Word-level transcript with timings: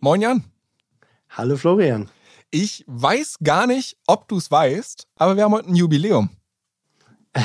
Moin 0.00 0.20
Jan. 0.20 0.44
Hallo 1.30 1.56
Florian. 1.56 2.08
Ich 2.50 2.84
weiß 2.86 3.38
gar 3.42 3.66
nicht, 3.66 3.96
ob 4.06 4.28
du 4.28 4.36
es 4.36 4.48
weißt, 4.50 5.08
aber 5.16 5.36
wir 5.36 5.42
haben 5.42 5.52
heute 5.52 5.70
ein 5.70 5.74
Jubiläum. 5.74 6.30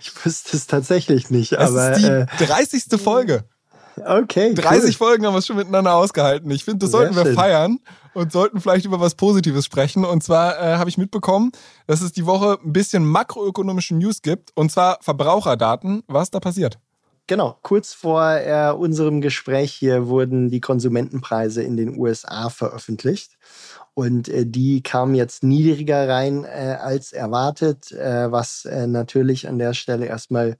ich 0.00 0.24
wusste 0.24 0.56
es 0.56 0.66
tatsächlich 0.66 1.30
nicht. 1.30 1.52
Das 1.52 1.70
aber, 1.70 1.92
ist 1.92 2.02
die 2.02 2.06
äh, 2.06 2.26
30. 2.46 3.00
Folge. 3.00 3.44
Okay. 3.96 4.54
30 4.54 4.84
cool. 4.84 4.92
Folgen 4.92 5.26
haben 5.26 5.34
wir 5.34 5.42
schon 5.42 5.56
miteinander 5.56 5.94
ausgehalten. 5.94 6.50
Ich 6.50 6.64
finde, 6.64 6.80
das 6.80 6.90
sollten 6.90 7.14
Sehr 7.14 7.24
wir 7.24 7.30
schön. 7.30 7.36
feiern 7.36 7.78
und 8.12 8.30
sollten 8.30 8.60
vielleicht 8.60 8.84
über 8.84 9.00
was 9.00 9.14
Positives 9.14 9.64
sprechen. 9.64 10.04
Und 10.04 10.22
zwar 10.22 10.60
äh, 10.60 10.76
habe 10.76 10.90
ich 10.90 10.98
mitbekommen, 10.98 11.50
dass 11.86 12.02
es 12.02 12.12
die 12.12 12.26
Woche 12.26 12.58
ein 12.62 12.72
bisschen 12.72 13.04
makroökonomische 13.04 13.94
News 13.94 14.20
gibt, 14.20 14.50
und 14.54 14.70
zwar 14.70 14.98
Verbraucherdaten. 15.00 16.02
Was 16.06 16.30
da 16.30 16.40
passiert? 16.40 16.78
Genau, 17.30 17.56
kurz 17.62 17.92
vor 17.92 18.24
äh, 18.24 18.72
unserem 18.72 19.20
Gespräch 19.20 19.72
hier 19.72 20.08
wurden 20.08 20.50
die 20.50 20.60
Konsumentenpreise 20.60 21.62
in 21.62 21.76
den 21.76 21.96
USA 21.96 22.48
veröffentlicht. 22.48 23.38
Und 23.94 24.28
äh, 24.28 24.44
die 24.44 24.82
kamen 24.82 25.14
jetzt 25.14 25.44
niedriger 25.44 26.08
rein 26.08 26.44
äh, 26.44 26.76
als 26.80 27.12
erwartet, 27.12 27.92
äh, 27.92 28.32
was 28.32 28.64
äh, 28.64 28.88
natürlich 28.88 29.46
an 29.46 29.60
der 29.60 29.74
Stelle 29.74 30.06
erstmal 30.06 30.56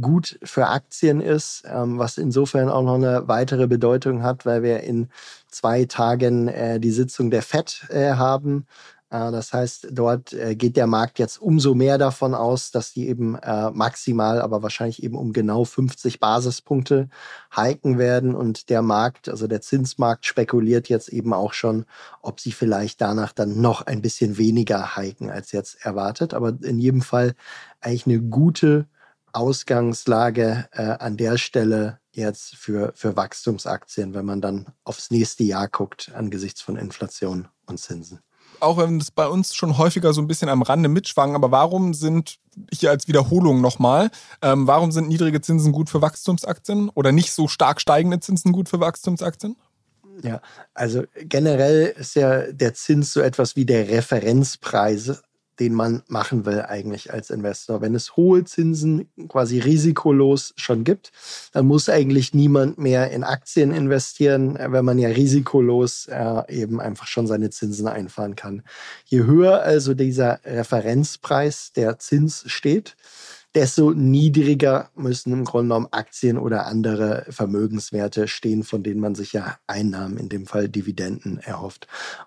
gut 0.00 0.38
für 0.42 0.68
Aktien 0.68 1.20
ist, 1.20 1.64
ähm, 1.66 1.98
was 1.98 2.16
insofern 2.16 2.70
auch 2.70 2.84
noch 2.84 2.94
eine 2.94 3.28
weitere 3.28 3.66
Bedeutung 3.66 4.22
hat, 4.22 4.46
weil 4.46 4.62
wir 4.62 4.80
in 4.80 5.10
zwei 5.48 5.84
Tagen 5.84 6.48
äh, 6.48 6.80
die 6.80 6.90
Sitzung 6.90 7.30
der 7.30 7.42
FED 7.42 7.86
haben. 7.90 8.66
Äh, 9.14 9.30
Das 9.30 9.52
heißt, 9.52 9.88
dort 9.92 10.32
äh, 10.32 10.56
geht 10.56 10.76
der 10.76 10.86
Markt 10.86 11.18
jetzt 11.18 11.38
umso 11.40 11.74
mehr 11.74 11.98
davon 11.98 12.34
aus, 12.34 12.70
dass 12.70 12.92
die 12.92 13.08
eben 13.08 13.36
äh, 13.36 13.70
maximal, 13.70 14.40
aber 14.42 14.62
wahrscheinlich 14.62 15.02
eben 15.02 15.16
um 15.16 15.32
genau 15.32 15.64
50 15.64 16.18
Basispunkte 16.20 17.08
hiken 17.54 17.98
werden. 17.98 18.34
Und 18.34 18.70
der 18.70 18.82
Markt, 18.82 19.28
also 19.28 19.46
der 19.46 19.60
Zinsmarkt, 19.60 20.26
spekuliert 20.26 20.88
jetzt 20.88 21.08
eben 21.08 21.32
auch 21.32 21.52
schon, 21.52 21.84
ob 22.22 22.40
sie 22.40 22.52
vielleicht 22.52 23.00
danach 23.00 23.32
dann 23.32 23.60
noch 23.60 23.82
ein 23.82 24.02
bisschen 24.02 24.36
weniger 24.38 24.96
hiken 24.96 25.30
als 25.30 25.52
jetzt 25.52 25.84
erwartet. 25.84 26.34
Aber 26.34 26.56
in 26.62 26.78
jedem 26.78 27.02
Fall 27.02 27.34
eigentlich 27.80 28.06
eine 28.06 28.20
gute 28.20 28.86
Ausgangslage 29.32 30.68
an 30.72 31.16
der 31.16 31.38
Stelle 31.38 31.98
jetzt 32.12 32.54
für, 32.56 32.92
für 32.94 33.16
Wachstumsaktien, 33.16 34.14
wenn 34.14 34.24
man 34.24 34.40
dann 34.40 34.66
aufs 34.84 35.10
nächste 35.10 35.42
Jahr 35.42 35.68
guckt 35.68 36.12
angesichts 36.14 36.62
von 36.62 36.76
Inflation 36.76 37.48
und 37.66 37.80
Zinsen 37.80 38.20
auch 38.60 38.78
wenn 38.78 39.00
es 39.00 39.10
bei 39.10 39.26
uns 39.26 39.54
schon 39.54 39.78
häufiger 39.78 40.12
so 40.12 40.20
ein 40.20 40.26
bisschen 40.26 40.48
am 40.48 40.62
Rande 40.62 40.88
mitschwang, 40.88 41.34
aber 41.34 41.50
warum 41.50 41.94
sind, 41.94 42.38
hier 42.72 42.90
als 42.90 43.08
Wiederholung 43.08 43.60
nochmal, 43.60 44.10
ähm, 44.42 44.66
warum 44.66 44.92
sind 44.92 45.08
niedrige 45.08 45.40
Zinsen 45.40 45.72
gut 45.72 45.90
für 45.90 46.02
Wachstumsaktien 46.02 46.88
oder 46.90 47.12
nicht 47.12 47.32
so 47.32 47.48
stark 47.48 47.80
steigende 47.80 48.20
Zinsen 48.20 48.52
gut 48.52 48.68
für 48.68 48.80
Wachstumsaktien? 48.80 49.56
Ja, 50.22 50.40
also 50.74 51.02
generell 51.16 51.94
ist 51.98 52.14
ja 52.14 52.52
der 52.52 52.74
Zins 52.74 53.12
so 53.12 53.20
etwas 53.20 53.56
wie 53.56 53.66
der 53.66 53.88
Referenzpreis, 53.88 55.22
den 55.60 55.74
man 55.74 56.02
machen 56.08 56.46
will 56.46 56.62
eigentlich 56.62 57.12
als 57.12 57.30
Investor. 57.30 57.80
Wenn 57.80 57.94
es 57.94 58.16
hohe 58.16 58.44
Zinsen 58.44 59.08
quasi 59.28 59.58
risikolos 59.58 60.54
schon 60.56 60.84
gibt, 60.84 61.12
dann 61.52 61.66
muss 61.66 61.88
eigentlich 61.88 62.34
niemand 62.34 62.78
mehr 62.78 63.10
in 63.10 63.24
Aktien 63.24 63.72
investieren, 63.72 64.58
wenn 64.58 64.84
man 64.84 64.98
ja 64.98 65.08
risikolos 65.08 66.06
äh, 66.06 66.42
eben 66.48 66.80
einfach 66.80 67.06
schon 67.06 67.26
seine 67.26 67.50
Zinsen 67.50 67.88
einfahren 67.88 68.36
kann. 68.36 68.62
Je 69.04 69.24
höher 69.24 69.62
also 69.62 69.94
dieser 69.94 70.40
Referenzpreis, 70.44 71.72
der 71.72 71.98
Zins 71.98 72.44
steht, 72.46 72.96
desto 73.54 73.92
niedriger 73.92 74.90
müssen 74.96 75.32
im 75.32 75.44
Grunde 75.44 75.68
genommen 75.68 75.88
Aktien 75.92 76.38
oder 76.38 76.66
andere 76.66 77.24
Vermögenswerte 77.28 78.26
stehen, 78.26 78.64
von 78.64 78.82
denen 78.82 79.00
man 79.00 79.14
sich 79.14 79.32
ja 79.32 79.58
Einnahmen, 79.66 80.18
in 80.18 80.28
dem 80.28 80.46
Fall 80.46 80.68
Dividenden, 80.68 81.38
erhofft. 81.38 81.86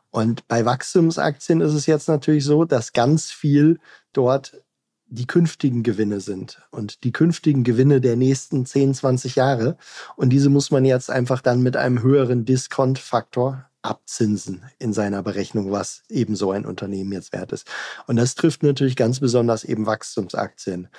Und 0.10 0.48
bei 0.48 0.66
Wachstumsaktien 0.66 1.62
ist 1.62 1.74
es 1.74 1.86
jetzt 1.86 2.08
natürlich 2.08 2.46
so, 2.46 2.64
dass 2.64 2.94
ganz 2.94 3.32
viel 3.32 3.80
dort 4.14 4.62
die 5.10 5.28
künftigen 5.28 5.84
Gewinne 5.84 6.20
sind 6.20 6.62
und 6.70 7.04
die 7.04 7.12
künftigen 7.12 7.64
Gewinne 7.64 8.02
der 8.02 8.16
nächsten 8.18 8.66
10, 8.66 8.94
20 8.94 9.36
Jahre. 9.36 9.78
Und 10.16 10.30
diese 10.30 10.50
muss 10.50 10.70
man 10.72 10.84
jetzt 10.86 11.10
einfach 11.10 11.42
dann 11.42 11.62
mit 11.62 11.78
einem 11.78 12.02
höheren 12.02 12.46
Discount-Faktor 12.46 13.70
abzinsen 13.90 14.64
in 14.80 14.94
seiner 14.94 15.24
Berechnung, 15.24 15.72
was 15.72 16.04
eben 16.10 16.36
so 16.36 16.52
ein 16.52 16.66
Unternehmen 16.66 17.12
jetzt 17.12 17.34
wert 17.34 17.52
ist. 17.52 17.68
Und 18.06 18.18
das 18.18 18.36
trifft 18.36 18.64
natürlich 18.64 18.96
ganz 18.96 19.20
besonders 19.20 19.64
eben 19.64 19.86
Wachstumsaktien. 19.86 20.90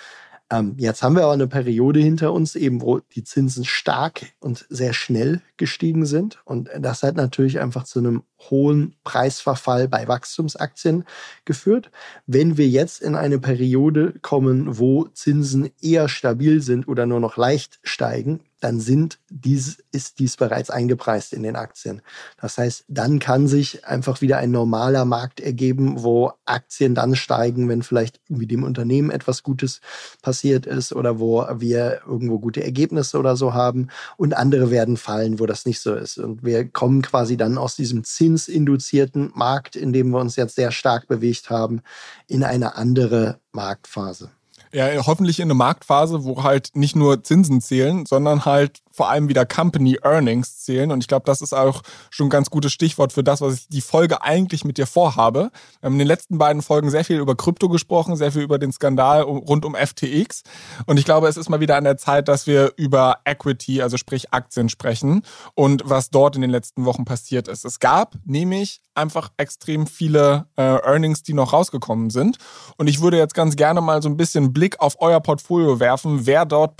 Ähm, 0.50 0.75
jetzt 0.78 1.03
haben 1.03 1.15
wir 1.15 1.25
aber 1.25 1.32
eine 1.32 1.47
Periode 1.47 2.00
hinter 2.00 2.32
uns, 2.32 2.56
eben 2.56 2.81
wo 2.81 3.00
die 3.00 3.22
Zinsen 3.22 3.66
stark 3.66 4.26
und 4.41 4.65
sehr 4.71 4.94
schnell 4.94 5.43
gestiegen 5.59 6.06
sind. 6.06 6.41
Und 6.47 6.71
das 6.78 7.03
hat 7.03 7.16
natürlich 7.16 7.60
einfach 7.60 7.84
zu 7.84 7.99
einem 7.99 8.22
hohen 8.49 8.94
Preisverfall 9.05 9.88
bei 9.88 10.09
Wachstumsaktien 10.09 11.05
geführt. 11.44 11.91
Wenn 12.26 12.56
wir 12.56 12.66
jetzt 12.66 13.03
in 13.03 13.15
eine 13.15 13.38
Periode 13.38 14.15
kommen, 14.22 14.78
wo 14.78 15.05
Zinsen 15.09 15.70
eher 15.82 16.09
stabil 16.09 16.62
sind 16.62 16.88
oder 16.88 17.05
nur 17.05 17.20
noch 17.20 17.37
leicht 17.37 17.78
steigen, 17.82 18.41
dann 18.61 18.81
sind 18.81 19.19
dies, 19.31 19.79
ist 19.93 20.19
dies 20.19 20.37
bereits 20.37 20.71
eingepreist 20.71 21.33
in 21.33 21.43
den 21.43 21.57
Aktien. 21.57 22.03
Das 22.41 22.59
heißt, 22.59 22.85
dann 22.89 23.19
kann 23.19 23.49
sich 23.49 23.85
einfach 23.85 24.21
wieder 24.21 24.39
ein 24.39 24.51
normaler 24.51 25.05
Markt 25.05 25.41
ergeben, 25.41 26.03
wo 26.03 26.33
Aktien 26.45 26.95
dann 26.95 27.15
steigen, 27.15 27.69
wenn 27.69 27.83
vielleicht 27.83 28.21
irgendwie 28.29 28.47
dem 28.47 28.65
Unternehmen 28.65 29.11
etwas 29.11 29.43
Gutes 29.43 29.81
passiert 30.23 30.67
ist 30.67 30.93
oder 30.93 31.19
wo 31.19 31.47
wir 31.59 32.01
irgendwo 32.07 32.39
gute 32.39 32.65
Ergebnisse 32.65 33.19
oder 33.19 33.37
so 33.37 33.55
haben 33.55 33.89
und 34.17 34.37
andere 34.37 34.71
werden 34.71 34.97
fallen, 34.97 35.39
wo 35.39 35.47
das 35.47 35.67
nicht 35.67 35.81
so 35.81 35.95
ist. 35.95 36.19
Und 36.19 36.45
wir 36.45 36.69
kommen 36.69 37.03
quasi 37.03 37.37
dann 37.37 37.59
aus 37.59 37.77
diesem 37.77 38.05
zinsinduzierten 38.05 39.31
Markt, 39.35 39.77
in 39.77 39.93
dem 39.93 40.11
wir 40.11 40.19
uns 40.19 40.37
jetzt 40.37 40.57
sehr 40.57 40.73
stark 40.73 41.07
bewegt 41.09 41.51
haben, 41.51 41.83
in 42.27 42.45
eine 42.45 42.77
andere 42.77 43.39
Marktphase. 43.53 44.31
Ja, 44.73 45.06
hoffentlich 45.06 45.41
in 45.41 45.45
eine 45.45 45.55
Marktphase, 45.55 46.25
wo 46.25 46.43
halt 46.43 46.71
nicht 46.75 46.95
nur 46.95 47.23
Zinsen 47.23 47.61
zählen, 47.61 48.05
sondern 48.06 48.45
halt 48.45 48.81
vor 48.99 49.09
allem 49.11 49.29
wieder 49.29 49.47
Company 49.47 49.97
Earnings 50.03 50.59
zählen. 50.59 50.91
Und 50.91 51.05
ich 51.05 51.07
glaube, 51.07 51.23
das 51.25 51.41
ist 51.41 51.53
auch 51.53 51.83
schon 52.11 52.27
ein 52.27 52.31
ganz 52.31 52.51
gutes 52.51 52.73
Stichwort 52.73 53.13
für 53.13 53.23
das, 53.23 53.41
was 53.41 53.55
ich 53.55 53.69
die 53.69 53.81
Folge 53.81 54.23
eigentlich 54.23 54.65
mit 54.65 54.77
dir 54.77 54.89
vorhabe. 54.89 55.53
Wir 55.81 55.87
haben 55.87 55.93
in 55.93 56.01
den 56.01 56.09
letzten 56.09 56.37
beiden 56.37 56.63
Folgen 56.63 56.91
sehr 56.91 57.05
viel 57.05 57.21
über 57.21 57.37
Krypto 57.37 57.69
gesprochen, 57.69 58.17
sehr 58.17 58.33
viel 58.33 58.43
über 58.43 58.59
den 58.59 58.73
Skandal 58.73 59.23
rund 59.23 59.65
um 59.65 59.77
FTX. 59.77 60.43
Und 60.87 60.99
ich 60.99 61.05
glaube, 61.05 61.29
es 61.29 61.37
ist 61.37 61.49
mal 61.49 61.61
wieder 61.61 61.77
an 61.77 61.85
der 61.85 61.97
Zeit, 61.97 62.27
dass 62.27 62.49
wir 62.49 62.73
über 62.77 63.19
Equity, 63.25 63.83
also 63.83 63.99
sprich 63.99 64.33
Aktien 64.33 64.69
sprechen 64.69 65.23
und 65.55 65.83
was 65.85 66.11
dort 66.11 66.35
in 66.35 66.43
den 66.43 66.51
letzten 66.51 66.85
Wochen 66.85 67.05
passiert 67.05 67.47
ist. 67.47 67.65
Es 67.65 67.79
gab 67.79 68.17
nämlich 68.25 68.81
einfach 68.99 69.31
extrem 69.37 69.87
viele 69.87 70.47
äh, 70.57 70.63
Earnings, 70.63 71.23
die 71.23 71.33
noch 71.33 71.53
rausgekommen 71.53 72.11
sind. 72.11 72.37
Und 72.77 72.89
ich 72.89 73.01
würde 73.01 73.17
jetzt 73.17 73.35
ganz 73.35 73.57
gerne 73.57 73.81
mal 73.81 74.03
so 74.03 74.09
ein 74.09 74.17
bisschen 74.17 74.53
Blick 74.53 74.81
auf 74.81 75.01
euer 75.01 75.21
Portfolio 75.21 75.81
werfen, 75.81 76.27
wer 76.27 76.45
dort 76.45 76.77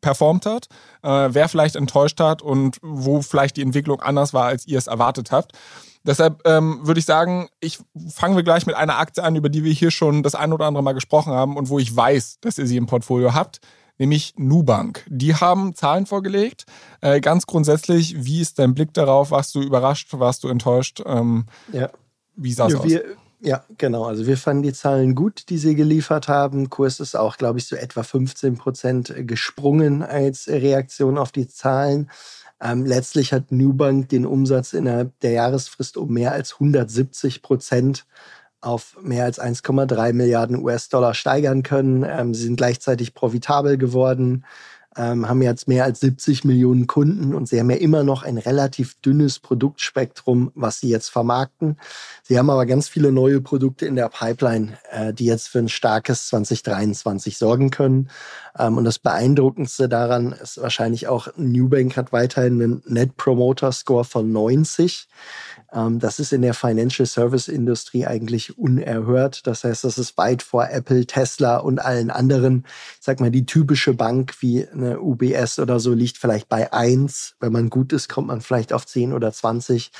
performt 0.00 0.46
hat, 0.46 0.68
äh, 1.02 1.28
wer 1.30 1.48
vielleicht 1.48 1.76
enttäuscht 1.76 2.20
hat 2.20 2.42
und 2.42 2.78
wo 2.82 3.22
vielleicht 3.22 3.56
die 3.56 3.62
Entwicklung 3.62 4.00
anders 4.00 4.34
war, 4.34 4.46
als 4.46 4.66
ihr 4.66 4.78
es 4.78 4.86
erwartet 4.86 5.30
habt. 5.30 5.52
Deshalb 6.04 6.40
ähm, 6.46 6.80
würde 6.82 7.00
ich 7.00 7.06
sagen, 7.06 7.48
ich 7.60 7.78
fangen 8.08 8.36
wir 8.36 8.42
gleich 8.42 8.66
mit 8.66 8.76
einer 8.76 8.98
Aktie 8.98 9.22
an, 9.22 9.36
über 9.36 9.48
die 9.48 9.64
wir 9.64 9.72
hier 9.72 9.90
schon 9.90 10.22
das 10.22 10.34
ein 10.34 10.52
oder 10.52 10.66
andere 10.66 10.82
Mal 10.82 10.94
gesprochen 10.94 11.32
haben 11.32 11.56
und 11.56 11.68
wo 11.68 11.78
ich 11.78 11.94
weiß, 11.94 12.38
dass 12.40 12.58
ihr 12.58 12.66
sie 12.66 12.76
im 12.76 12.86
Portfolio 12.86 13.34
habt, 13.34 13.60
nämlich 13.98 14.34
Nubank. 14.36 15.04
Die 15.08 15.34
haben 15.34 15.74
Zahlen 15.74 16.06
vorgelegt. 16.06 16.64
Äh, 17.00 17.20
ganz 17.20 17.46
grundsätzlich, 17.46 18.24
wie 18.24 18.40
ist 18.40 18.58
dein 18.58 18.74
Blick 18.74 18.94
darauf? 18.94 19.32
Warst 19.32 19.54
du 19.54 19.60
überrascht? 19.60 20.08
Warst 20.12 20.44
du 20.44 20.48
enttäuscht? 20.48 21.02
Ähm, 21.04 21.46
ja. 21.72 21.90
Wie 22.36 22.52
sah 22.52 22.68
es 22.68 22.72
ja, 22.72 22.78
aus? 22.78 23.16
Ja, 23.40 23.64
genau. 23.76 24.04
Also 24.04 24.26
wir 24.26 24.36
fanden 24.36 24.64
die 24.64 24.72
Zahlen 24.72 25.14
gut, 25.14 25.48
die 25.48 25.58
sie 25.58 25.76
geliefert 25.76 26.26
haben. 26.26 26.70
Kurs 26.70 26.98
ist 26.98 27.14
auch, 27.14 27.36
glaube 27.36 27.60
ich, 27.60 27.66
so 27.66 27.76
etwa 27.76 28.02
15 28.02 28.56
Prozent 28.58 29.14
gesprungen 29.16 30.02
als 30.02 30.48
Reaktion 30.48 31.16
auf 31.18 31.30
die 31.30 31.46
Zahlen. 31.46 32.10
Ähm, 32.60 32.84
letztlich 32.84 33.32
hat 33.32 33.52
Nubank 33.52 34.08
den 34.08 34.26
Umsatz 34.26 34.72
innerhalb 34.72 35.18
der 35.20 35.30
Jahresfrist 35.32 35.96
um 35.96 36.12
mehr 36.12 36.32
als 36.32 36.54
170 36.54 37.42
Prozent 37.42 38.06
auf 38.60 38.96
mehr 39.02 39.24
als 39.24 39.40
1,3 39.40 40.12
Milliarden 40.12 40.56
US-Dollar 40.56 41.14
steigern 41.14 41.62
können. 41.62 42.04
Ähm, 42.08 42.34
sie 42.34 42.44
sind 42.44 42.56
gleichzeitig 42.56 43.14
profitabel 43.14 43.78
geworden. 43.78 44.44
Ähm, 44.98 45.28
haben 45.28 45.40
jetzt 45.40 45.68
mehr 45.68 45.84
als 45.84 46.00
70 46.00 46.44
Millionen 46.44 46.86
Kunden 46.86 47.34
und 47.34 47.48
sie 47.48 47.58
haben 47.58 47.70
ja 47.70 47.76
immer 47.76 48.02
noch 48.02 48.24
ein 48.24 48.36
relativ 48.36 49.00
dünnes 49.00 49.38
Produktspektrum, 49.38 50.50
was 50.54 50.80
sie 50.80 50.88
jetzt 50.88 51.08
vermarkten. 51.08 51.78
Sie 52.22 52.38
haben 52.38 52.50
aber 52.50 52.66
ganz 52.66 52.88
viele 52.88 53.12
neue 53.12 53.40
Produkte 53.40 53.86
in 53.86 53.96
der 53.96 54.08
Pipeline, 54.08 54.76
äh, 54.90 55.14
die 55.14 55.26
jetzt 55.26 55.48
für 55.48 55.60
ein 55.60 55.68
starkes 55.68 56.28
2023 56.28 57.38
sorgen 57.38 57.70
können. 57.70 58.10
Ähm, 58.58 58.76
und 58.76 58.84
das 58.84 58.98
Beeindruckendste 58.98 59.88
daran 59.88 60.32
ist 60.32 60.60
wahrscheinlich 60.60 61.08
auch, 61.08 61.28
Newbank 61.36 61.96
hat 61.96 62.12
weiterhin 62.12 62.60
einen 62.62 62.82
Net 62.86 63.16
Promoter 63.16 63.72
Score 63.72 64.04
von 64.04 64.32
90. 64.32 65.08
Ähm, 65.72 65.98
das 65.98 66.18
ist 66.18 66.32
in 66.32 66.42
der 66.42 66.54
Financial 66.54 67.06
Service 67.06 67.48
Industrie 67.48 68.06
eigentlich 68.06 68.58
unerhört. 68.58 69.46
Das 69.46 69.64
heißt, 69.64 69.84
das 69.84 69.98
ist 69.98 70.16
weit 70.16 70.42
vor 70.42 70.68
Apple, 70.70 71.06
Tesla 71.06 71.58
und 71.58 71.78
allen 71.78 72.10
anderen. 72.10 72.64
Ich 72.98 73.04
sag 73.04 73.20
mal, 73.20 73.30
die 73.30 73.46
typische 73.46 73.94
Bank 73.94 74.34
wie 74.40 74.66
eine 74.66 75.00
UBS 75.00 75.58
oder 75.58 75.80
so 75.80 75.92
liegt 75.92 76.18
vielleicht 76.18 76.48
bei 76.48 76.72
eins. 76.72 77.36
Wenn 77.40 77.52
man 77.52 77.70
gut 77.70 77.92
ist, 77.92 78.08
kommt 78.08 78.28
man 78.28 78.40
vielleicht 78.40 78.72
auf 78.72 78.86
10 78.86 79.12
oder 79.12 79.32
20. 79.32 79.92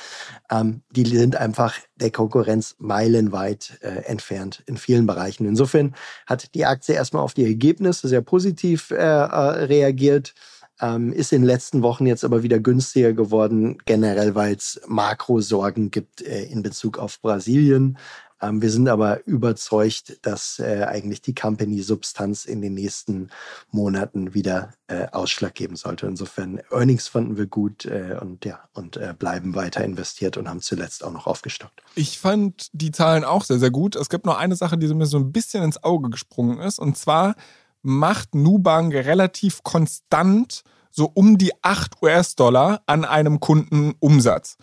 Ähm, 0.51 0.81
die 0.91 1.05
sind 1.05 1.35
einfach 1.35 1.75
der 1.99 2.11
Konkurrenz 2.11 2.75
meilenweit 2.79 3.77
äh, 3.81 4.03
entfernt 4.05 4.63
in 4.65 4.77
vielen 4.77 5.05
Bereichen. 5.05 5.45
Insofern 5.45 5.95
hat 6.25 6.53
die 6.55 6.65
Aktie 6.65 6.95
erstmal 6.95 7.23
auf 7.23 7.33
die 7.33 7.45
Ergebnisse 7.45 8.07
sehr 8.07 8.21
positiv 8.21 8.91
äh, 8.91 8.95
äh 8.95 9.65
reagiert. 9.65 10.33
Ähm, 10.81 11.11
ist 11.11 11.33
in 11.33 11.41
den 11.41 11.47
letzten 11.47 11.81
Wochen 11.81 12.05
jetzt 12.05 12.23
aber 12.23 12.41
wieder 12.41 12.57
günstiger 12.57 13.11
geworden, 13.11 13.79
generell 13.83 14.33
weil 14.33 14.55
es 14.55 14.79
Makrosorgen 14.87 15.91
gibt 15.91 16.21
äh, 16.21 16.45
in 16.45 16.63
Bezug 16.63 16.97
auf 16.97 17.19
Brasilien. 17.21 17.97
Ähm, 18.41 18.61
wir 18.61 18.69
sind 18.69 18.87
aber 18.87 19.25
überzeugt, 19.27 20.19
dass 20.21 20.59
äh, 20.59 20.85
eigentlich 20.87 21.21
die 21.21 21.35
Company-Substanz 21.35 22.45
in 22.45 22.61
den 22.61 22.73
nächsten 22.73 23.29
Monaten 23.71 24.33
wieder 24.33 24.73
äh, 24.87 25.07
Ausschlag 25.11 25.55
geben 25.55 25.75
sollte. 25.75 26.07
Insofern 26.07 26.61
Earnings 26.71 27.07
fanden 27.07 27.37
wir 27.37 27.47
gut 27.47 27.85
äh, 27.85 28.17
und 28.19 28.45
ja 28.45 28.59
und 28.73 28.97
äh, 28.97 29.13
bleiben 29.17 29.55
weiter 29.55 29.83
investiert 29.83 30.37
und 30.37 30.49
haben 30.49 30.61
zuletzt 30.61 31.03
auch 31.03 31.11
noch 31.11 31.27
aufgestockt. 31.27 31.81
Ich 31.95 32.19
fand 32.19 32.69
die 32.73 32.91
Zahlen 32.91 33.23
auch 33.23 33.43
sehr, 33.43 33.59
sehr 33.59 33.71
gut. 33.71 33.95
Es 33.95 34.09
gibt 34.09 34.25
noch 34.25 34.37
eine 34.37 34.55
Sache, 34.55 34.77
die 34.77 34.93
mir 34.93 35.05
so 35.05 35.17
ein 35.17 35.31
bisschen 35.31 35.63
ins 35.63 35.83
Auge 35.83 36.09
gesprungen 36.09 36.59
ist. 36.59 36.79
Und 36.79 36.97
zwar 36.97 37.35
macht 37.81 38.35
Nubank 38.35 38.93
relativ 38.93 39.63
konstant 39.63 40.63
so 40.91 41.09
um 41.13 41.37
die 41.37 41.51
8 41.61 42.01
US-Dollar 42.01 42.81
an 42.85 43.05
einem 43.05 43.39
Kunden 43.39 43.93
Umsatz. 43.99 44.57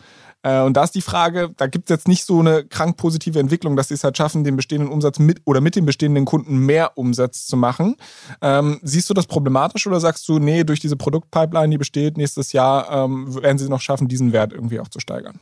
Äh, 0.46 0.62
und 0.62 0.76
da 0.76 0.84
ist 0.84 0.94
die 0.94 1.02
Frage, 1.02 1.50
da 1.56 1.66
gibt 1.66 1.90
es 1.90 1.94
jetzt 1.94 2.08
nicht 2.08 2.24
so 2.24 2.38
eine 2.38 2.64
krank 2.64 2.96
positive 2.96 3.40
Entwicklung, 3.40 3.74
dass 3.74 3.88
sie 3.88 3.94
es 3.94 4.04
halt 4.04 4.16
schaffen, 4.16 4.44
den 4.44 4.54
bestehenden 4.54 4.90
Umsatz 4.90 5.18
mit 5.18 5.40
oder 5.44 5.60
mit 5.60 5.74
den 5.74 5.84
bestehenden 5.84 6.24
Kunden 6.24 6.58
mehr 6.58 6.96
Umsatz 6.96 7.46
zu 7.46 7.56
machen. 7.56 7.96
Ähm, 8.40 8.78
siehst 8.82 9.10
du 9.10 9.14
das 9.14 9.26
problematisch 9.26 9.88
oder 9.88 9.98
sagst 9.98 10.28
du, 10.28 10.38
nee, 10.38 10.62
durch 10.62 10.78
diese 10.78 10.96
Produktpipeline, 10.96 11.70
die 11.70 11.78
besteht, 11.78 12.16
nächstes 12.16 12.52
Jahr 12.52 12.90
ähm, 12.92 13.34
werden 13.42 13.58
sie 13.58 13.68
noch 13.68 13.80
schaffen, 13.80 14.06
diesen 14.06 14.32
Wert 14.32 14.52
irgendwie 14.52 14.78
auch 14.78 14.88
zu 14.88 15.00
steigern? 15.00 15.40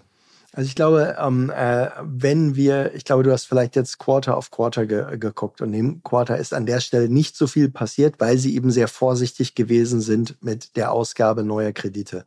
Also 0.56 0.68
ich 0.68 0.76
glaube, 0.76 1.16
ähm, 1.18 1.50
äh, 1.50 1.88
wenn 2.00 2.54
wir, 2.54 2.94
ich 2.94 3.04
glaube, 3.04 3.24
du 3.24 3.32
hast 3.32 3.46
vielleicht 3.46 3.74
jetzt 3.74 3.98
Quarter 3.98 4.36
auf 4.36 4.52
Quarter 4.52 4.86
ge 4.86 5.18
geguckt 5.18 5.60
und 5.60 5.74
im 5.74 6.00
Quarter 6.04 6.38
ist 6.38 6.54
an 6.54 6.64
der 6.64 6.78
Stelle 6.78 7.08
nicht 7.08 7.36
so 7.36 7.48
viel 7.48 7.70
passiert, 7.70 8.20
weil 8.20 8.38
sie 8.38 8.54
eben 8.54 8.70
sehr 8.70 8.86
vorsichtig 8.86 9.56
gewesen 9.56 10.00
sind 10.00 10.36
mit 10.42 10.76
der 10.76 10.92
Ausgabe 10.92 11.42
neuer 11.42 11.72
Kredite. 11.72 12.24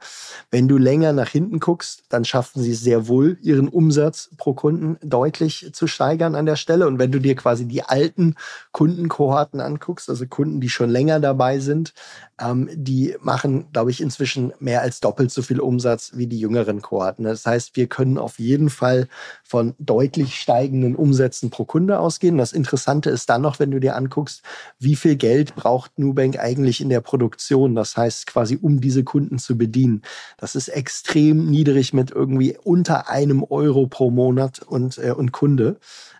Wenn 0.51 0.67
du 0.67 0.77
länger 0.77 1.13
nach 1.13 1.29
hinten 1.29 1.61
guckst, 1.61 2.03
dann 2.09 2.25
schaffen 2.25 2.61
sie 2.61 2.73
sehr 2.73 3.07
wohl, 3.07 3.37
ihren 3.41 3.69
Umsatz 3.69 4.29
pro 4.35 4.53
Kunden 4.53 4.97
deutlich 5.01 5.69
zu 5.71 5.87
steigern 5.87 6.35
an 6.35 6.45
der 6.45 6.57
Stelle. 6.57 6.85
Und 6.85 6.99
wenn 6.99 7.13
du 7.13 7.19
dir 7.19 7.35
quasi 7.35 7.65
die 7.65 7.83
alten 7.83 8.35
Kundenkohorten 8.73 9.61
anguckst, 9.61 10.09
also 10.09 10.27
Kunden, 10.27 10.59
die 10.59 10.69
schon 10.69 10.89
länger 10.89 11.21
dabei 11.21 11.59
sind, 11.59 11.93
ähm, 12.39 12.69
die 12.73 13.15
machen, 13.21 13.65
glaube 13.71 13.91
ich, 13.91 14.01
inzwischen 14.01 14.53
mehr 14.59 14.81
als 14.81 14.99
doppelt 14.99 15.31
so 15.31 15.41
viel 15.41 15.59
Umsatz 15.59 16.11
wie 16.15 16.27
die 16.27 16.39
jüngeren 16.39 16.81
Kohorten. 16.81 17.25
Das 17.25 17.45
heißt, 17.45 17.75
wir 17.75 17.87
können 17.87 18.17
auf 18.17 18.39
jeden 18.39 18.69
Fall 18.69 19.07
von 19.43 19.73
deutlich 19.79 20.35
steigenden 20.35 20.95
Umsätzen 20.95 21.49
pro 21.49 21.65
Kunde 21.65 21.99
ausgehen. 21.99 22.37
Das 22.37 22.53
Interessante 22.53 23.09
ist 23.09 23.29
dann 23.29 23.41
noch, 23.41 23.59
wenn 23.59 23.71
du 23.71 23.79
dir 23.79 23.95
anguckst, 23.95 24.43
wie 24.79 24.95
viel 24.95 25.15
Geld 25.15 25.55
braucht 25.55 25.97
Nubank 25.97 26.37
eigentlich 26.37 26.81
in 26.81 26.89
der 26.89 27.01
Produktion. 27.01 27.75
Das 27.75 27.97
heißt 27.97 28.27
quasi, 28.27 28.57
um 28.61 28.81
diese 28.81 29.03
Kunden 29.03 29.39
zu 29.39 29.57
bedienen. 29.57 30.03
Das 30.37 30.55
ist 30.55 30.67
extrem 30.67 31.49
niedrig 31.49 31.93
mit 31.93 32.11
irgendwie 32.11 32.57
unter 32.63 33.09
einem 33.09 33.43
Euro 33.43 33.87
pro 33.87 34.11
Monat 34.11 34.59
und, 34.59 34.97
äh, 34.99 35.11
und 35.11 35.31
Kunde. 35.31 35.77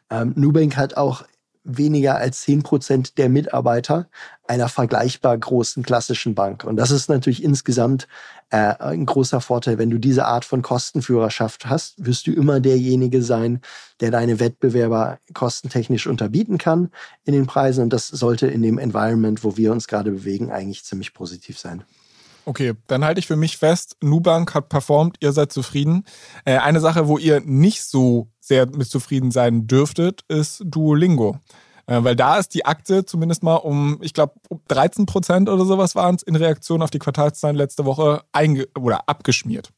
Ähm, 0.10 0.34
Nubank 0.36 0.78
hat 0.78 0.96
auch 0.98 1.26
weniger 1.68 2.16
als 2.16 2.42
10 2.42 2.64
Prozent 2.64 3.18
der 3.18 3.30
Mitarbeiter 3.30 4.08
einer 4.48 4.70
vergleichbar 4.70 5.38
großen 5.38 5.84
klassischen 5.84 6.34
Bank. 6.34 6.64
Und 6.64 6.78
das 6.78 6.92
ist 6.92 7.10
natürlich 7.10 7.44
insgesamt 7.44 8.08
äh, 8.50 8.74
ein 8.80 9.06
großer 9.06 9.42
Vorteil. 9.42 9.78
Wenn 9.78 9.90
du 9.90 9.98
diese 9.98 10.26
Art 10.26 10.46
von 10.46 10.62
Kostenführerschaft 10.62 11.66
hast, 11.66 12.06
wirst 12.06 12.28
du 12.28 12.32
immer 12.32 12.62
derjenige 12.62 13.22
sein, 13.22 13.62
der 14.00 14.12
deine 14.12 14.40
Wettbewerber 14.40 15.20
kostentechnisch 15.34 16.08
unterbieten 16.08 16.58
kann 16.58 16.90
in 17.26 17.34
den 17.34 17.46
Preisen. 17.46 17.84
Und 17.84 17.92
das 17.92 18.08
sollte 18.08 18.48
in 18.48 18.62
dem 18.62 18.78
Environment, 18.78 19.44
wo 19.44 19.58
wir 19.58 19.74
uns 19.74 19.88
gerade 19.88 20.12
bewegen, 20.12 20.52
eigentlich 20.52 20.86
ziemlich 20.86 21.14
positiv 21.14 21.60
sein. 21.60 21.84
Okay, 22.48 22.76
dann 22.88 23.04
halte 23.04 23.20
ich 23.20 23.28
für 23.28 23.36
mich 23.36 23.58
fest, 23.58 23.98
Nubank 24.02 24.56
hat 24.56 24.70
performt, 24.70 25.18
ihr 25.20 25.34
seid 25.34 25.52
zufrieden. 25.52 26.06
Äh, 26.46 26.56
eine 26.60 26.80
Sache, 26.80 27.10
wo 27.10 27.18
ihr 27.18 27.42
nicht 27.42 27.84
so 27.84 28.30
sehr 28.40 28.66
mit 28.68 28.88
zufrieden 28.88 29.32
sein 29.32 29.68
dürftet, 29.68 30.22
ist 30.30 30.64
Duolingo. 30.64 31.40
Äh, 31.88 32.06
weil 32.06 32.16
da 32.16 32.38
ist 32.38 32.54
die 32.54 32.66
Akte 32.66 33.04
zumindest 33.04 33.44
mal 33.44 33.56
um, 33.56 33.98
ich 34.02 34.14
glaube, 34.14 34.36
13 34.70 35.06
Prozent 35.06 35.50
oder 35.50 35.66
sowas 35.66 35.94
waren 35.96 36.16
es 36.16 36.24
in 36.24 36.38
Reaktion 36.38 36.82
auf 36.82 36.90
die 36.90 37.00
Quartalszahlen 37.00 37.58
letzte 37.58 37.84
Woche 37.84 38.22
einge 38.32 38.66
oder 38.80 39.10
abgeschmiert. 39.10 39.74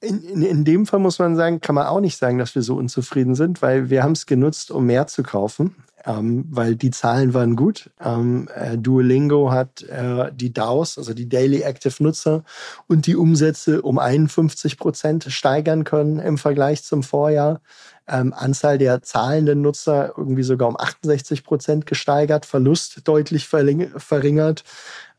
In, 0.00 0.22
in, 0.22 0.40
in, 0.40 0.64
dem 0.64 0.86
Fall 0.86 1.00
muss 1.00 1.18
man 1.18 1.36
sagen, 1.36 1.60
kann 1.60 1.74
man 1.74 1.86
auch 1.86 2.00
nicht 2.00 2.16
sagen, 2.16 2.38
dass 2.38 2.54
wir 2.54 2.62
so 2.62 2.76
unzufrieden 2.76 3.34
sind, 3.34 3.60
weil 3.60 3.90
wir 3.90 4.02
haben 4.02 4.12
es 4.12 4.24
genutzt, 4.24 4.70
um 4.70 4.86
mehr 4.86 5.06
zu 5.06 5.22
kaufen 5.22 5.76
ähm, 6.06 6.44
weil 6.50 6.76
die 6.76 6.90
Zahlen 6.90 7.34
waren 7.34 7.56
gut. 7.56 7.90
Ähm, 8.00 8.48
äh, 8.54 8.76
Duolingo 8.76 9.50
hat 9.50 9.82
äh, 9.82 10.30
die 10.34 10.52
DAOs, 10.52 10.98
also 10.98 11.14
die 11.14 11.28
Daily 11.28 11.62
Active 11.62 12.02
Nutzer 12.02 12.44
und 12.86 13.06
die 13.06 13.16
Umsätze 13.16 13.82
um 13.82 13.98
51 13.98 14.78
Prozent 14.78 15.24
steigern 15.28 15.84
können 15.84 16.18
im 16.18 16.38
Vergleich 16.38 16.82
zum 16.84 17.02
Vorjahr. 17.02 17.60
Ähm, 18.06 18.34
Anzahl 18.34 18.76
der 18.76 19.02
zahlenden 19.02 19.62
Nutzer 19.62 20.12
irgendwie 20.16 20.42
sogar 20.42 20.68
um 20.68 20.78
68 20.78 21.42
Prozent 21.42 21.86
gesteigert, 21.86 22.44
Verlust 22.44 23.08
deutlich 23.08 23.48
verringert. 23.48 24.64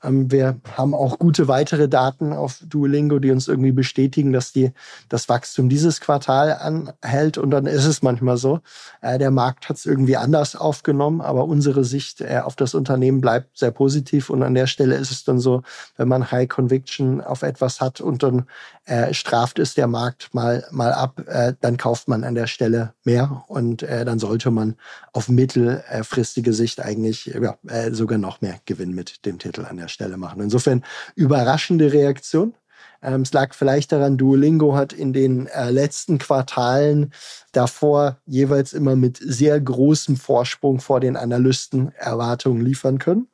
Ähm, 0.03 0.31
wir 0.31 0.59
haben 0.75 0.93
auch 0.93 1.19
gute 1.19 1.47
weitere 1.47 1.87
Daten 1.87 2.33
auf 2.33 2.59
Duolingo, 2.67 3.19
die 3.19 3.31
uns 3.31 3.47
irgendwie 3.47 3.71
bestätigen, 3.71 4.33
dass 4.33 4.51
die, 4.51 4.71
das 5.09 5.29
Wachstum 5.29 5.69
dieses 5.69 6.01
Quartal 6.01 6.53
anhält. 6.53 7.37
Und 7.37 7.51
dann 7.51 7.65
ist 7.65 7.85
es 7.85 8.01
manchmal 8.01 8.37
so, 8.37 8.59
äh, 9.01 9.17
der 9.17 9.31
Markt 9.31 9.69
hat 9.69 9.77
es 9.77 9.85
irgendwie 9.85 10.17
anders 10.17 10.55
aufgenommen, 10.55 11.21
aber 11.21 11.45
unsere 11.45 11.83
Sicht 11.83 12.21
äh, 12.21 12.41
auf 12.43 12.55
das 12.55 12.75
Unternehmen 12.75 13.21
bleibt 13.21 13.57
sehr 13.57 13.71
positiv. 13.71 14.29
Und 14.29 14.43
an 14.43 14.53
der 14.53 14.67
Stelle 14.67 14.95
ist 14.95 15.11
es 15.11 15.23
dann 15.23 15.39
so, 15.39 15.61
wenn 15.97 16.07
man 16.07 16.31
High 16.31 16.49
Conviction 16.49 17.21
auf 17.21 17.41
etwas 17.41 17.81
hat 17.81 18.01
und 18.01 18.23
dann 18.23 18.45
äh, 18.85 19.13
straft 19.13 19.59
es 19.59 19.73
der 19.73 19.87
Markt 19.87 20.33
mal, 20.33 20.65
mal 20.71 20.93
ab, 20.93 21.21
äh, 21.27 21.53
dann 21.59 21.77
kauft 21.77 22.07
man 22.07 22.23
an 22.23 22.35
der 22.35 22.47
Stelle 22.47 22.93
mehr 23.03 23.43
und 23.47 23.83
äh, 23.83 24.05
dann 24.05 24.19
sollte 24.19 24.51
man 24.51 24.75
auf 25.11 25.27
mittelfristige 25.27 26.53
Sicht 26.53 26.79
eigentlich 26.79 27.25
ja, 27.25 27.57
äh, 27.67 27.91
sogar 27.91 28.17
noch 28.17 28.41
mehr 28.41 28.59
Gewinn 28.65 28.93
mit 28.93 29.25
dem 29.25 29.39
Titel 29.39 29.65
an 29.65 29.77
der 29.77 29.87
Stelle 29.87 30.17
machen. 30.17 30.41
Insofern 30.41 30.83
überraschende 31.15 31.91
Reaktion. 31.91 32.53
Ähm, 33.01 33.21
es 33.21 33.33
lag 33.33 33.53
vielleicht 33.53 33.91
daran, 33.91 34.17
Duolingo 34.17 34.75
hat 34.75 34.93
in 34.93 35.13
den 35.13 35.47
äh, 35.47 35.69
letzten 35.69 36.17
Quartalen 36.17 37.13
davor 37.51 38.17
jeweils 38.25 38.73
immer 38.73 38.95
mit 38.95 39.17
sehr 39.17 39.59
großem 39.59 40.17
Vorsprung 40.17 40.79
vor 40.79 40.99
den 40.99 41.15
Analysten 41.15 41.91
Erwartungen 41.95 42.61
liefern 42.61 42.97
können. 42.97 43.27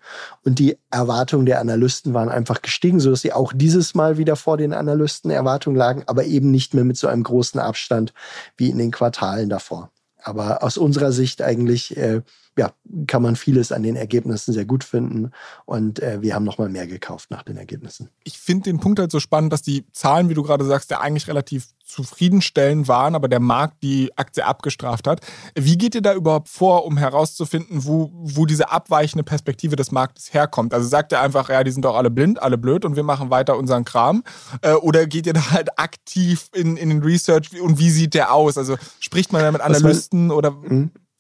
Und 0.44 0.60
die 0.60 0.78
Erwartungen 0.90 1.46
der 1.46 1.60
Analysten 1.60 2.14
waren 2.14 2.30
einfach 2.30 2.62
gestiegen, 2.62 3.00
sodass 3.00 3.22
sie 3.22 3.34
auch 3.34 3.54
dieses 3.56 3.96
Mal 3.96 4.18
wieder 4.18 4.36
vor 4.36 4.58
den 4.58 4.74
Analysten 4.74 5.32
Erwartungen 5.32 5.78
lagen, 5.78 6.04
aber 6.08 6.26
eben 6.26 6.52
nicht 6.52 6.74
mehr 6.74 6.86
mit 6.86 6.98
so 6.98 7.08
einem 7.08 7.24
großen 7.24 7.60
Abstand 7.60 8.14
wie 8.58 8.70
in 8.70 8.78
den 8.78 8.92
Quartalen 8.92 9.50
davor. 9.50 9.90
Aber 10.24 10.64
aus 10.64 10.78
unserer 10.78 11.12
Sicht 11.12 11.42
eigentlich 11.42 11.98
äh, 11.98 12.22
ja, 12.62 12.72
kann 13.08 13.24
man 13.24 13.36
vieles 13.36 13.72
an 13.72 13.82
den 13.82 13.96
Ergebnissen 13.96 14.54
sehr 14.54 14.66
gut 14.66 14.84
finden. 14.84 15.32
Und 15.66 16.00
äh, 16.00 16.22
wir 16.22 16.36
haben 16.36 16.44
nochmal 16.44 16.70
mehr 16.70 16.86
gekauft 16.86 17.32
nach 17.32 17.42
den 17.42 17.58
Ergebnissen. 17.58 18.10
Ich 18.24 18.38
finde 18.38 18.66
den 18.66 18.80
Punkt 18.80 19.00
halt 19.00 19.12
so 19.12 19.20
spannend, 19.20 19.52
dass 19.52 19.64
die 19.64 19.84
Zahlen, 19.94 20.30
wie 20.30 20.36
du 20.36 20.44
gerade 20.44 20.64
sagst, 20.64 20.92
ja 20.92 21.00
eigentlich 21.00 21.28
relativ 21.28 21.70
zufriedenstellend 21.84 22.88
waren, 22.88 23.16
aber 23.16 23.28
der 23.28 23.40
Markt 23.40 23.82
die 23.82 24.16
Aktie 24.16 24.46
abgestraft 24.46 25.08
hat. 25.08 25.22
Wie 25.56 25.76
geht 25.76 25.96
ihr 25.96 26.04
da 26.04 26.14
überhaupt 26.14 26.50
vor, 26.50 26.86
um 26.86 26.98
herauszufinden, 26.98 27.84
wo, 27.84 28.12
wo 28.14 28.46
diese 28.46 28.72
abweichende 28.72 29.24
Perspektive 29.24 29.76
des 29.76 29.92
Marktes 29.92 30.32
herkommt? 30.32 30.72
Also 30.76 30.88
sagt 30.88 31.12
ihr 31.14 31.20
einfach, 31.20 31.50
ja, 31.50 31.64
die 31.64 31.72
sind 31.72 31.84
doch 31.84 31.96
alle 31.96 32.12
blind, 32.12 32.40
alle 32.40 32.60
blöd 32.60 32.86
und 32.86 32.96
wir 32.96 33.04
machen 33.04 33.32
weiter 33.32 33.58
unseren 33.58 33.86
Kram? 33.86 34.24
Äh, 34.62 34.74
oder 34.74 35.08
geht 35.08 35.26
ihr 35.26 35.34
da 35.34 35.50
halt 35.50 35.80
aktiv 35.80 36.50
in, 36.54 36.78
in 36.78 36.90
den 36.90 37.02
Research 37.02 37.60
und 37.60 37.80
wie 37.80 37.90
sieht 37.90 38.14
der 38.14 38.32
aus? 38.32 38.56
Also 38.56 38.78
spricht 39.00 39.34
man 39.34 39.42
da 39.42 39.52
mit 39.52 39.62
Analysten 39.62 40.28
man, 40.28 40.38
oder? 40.38 40.56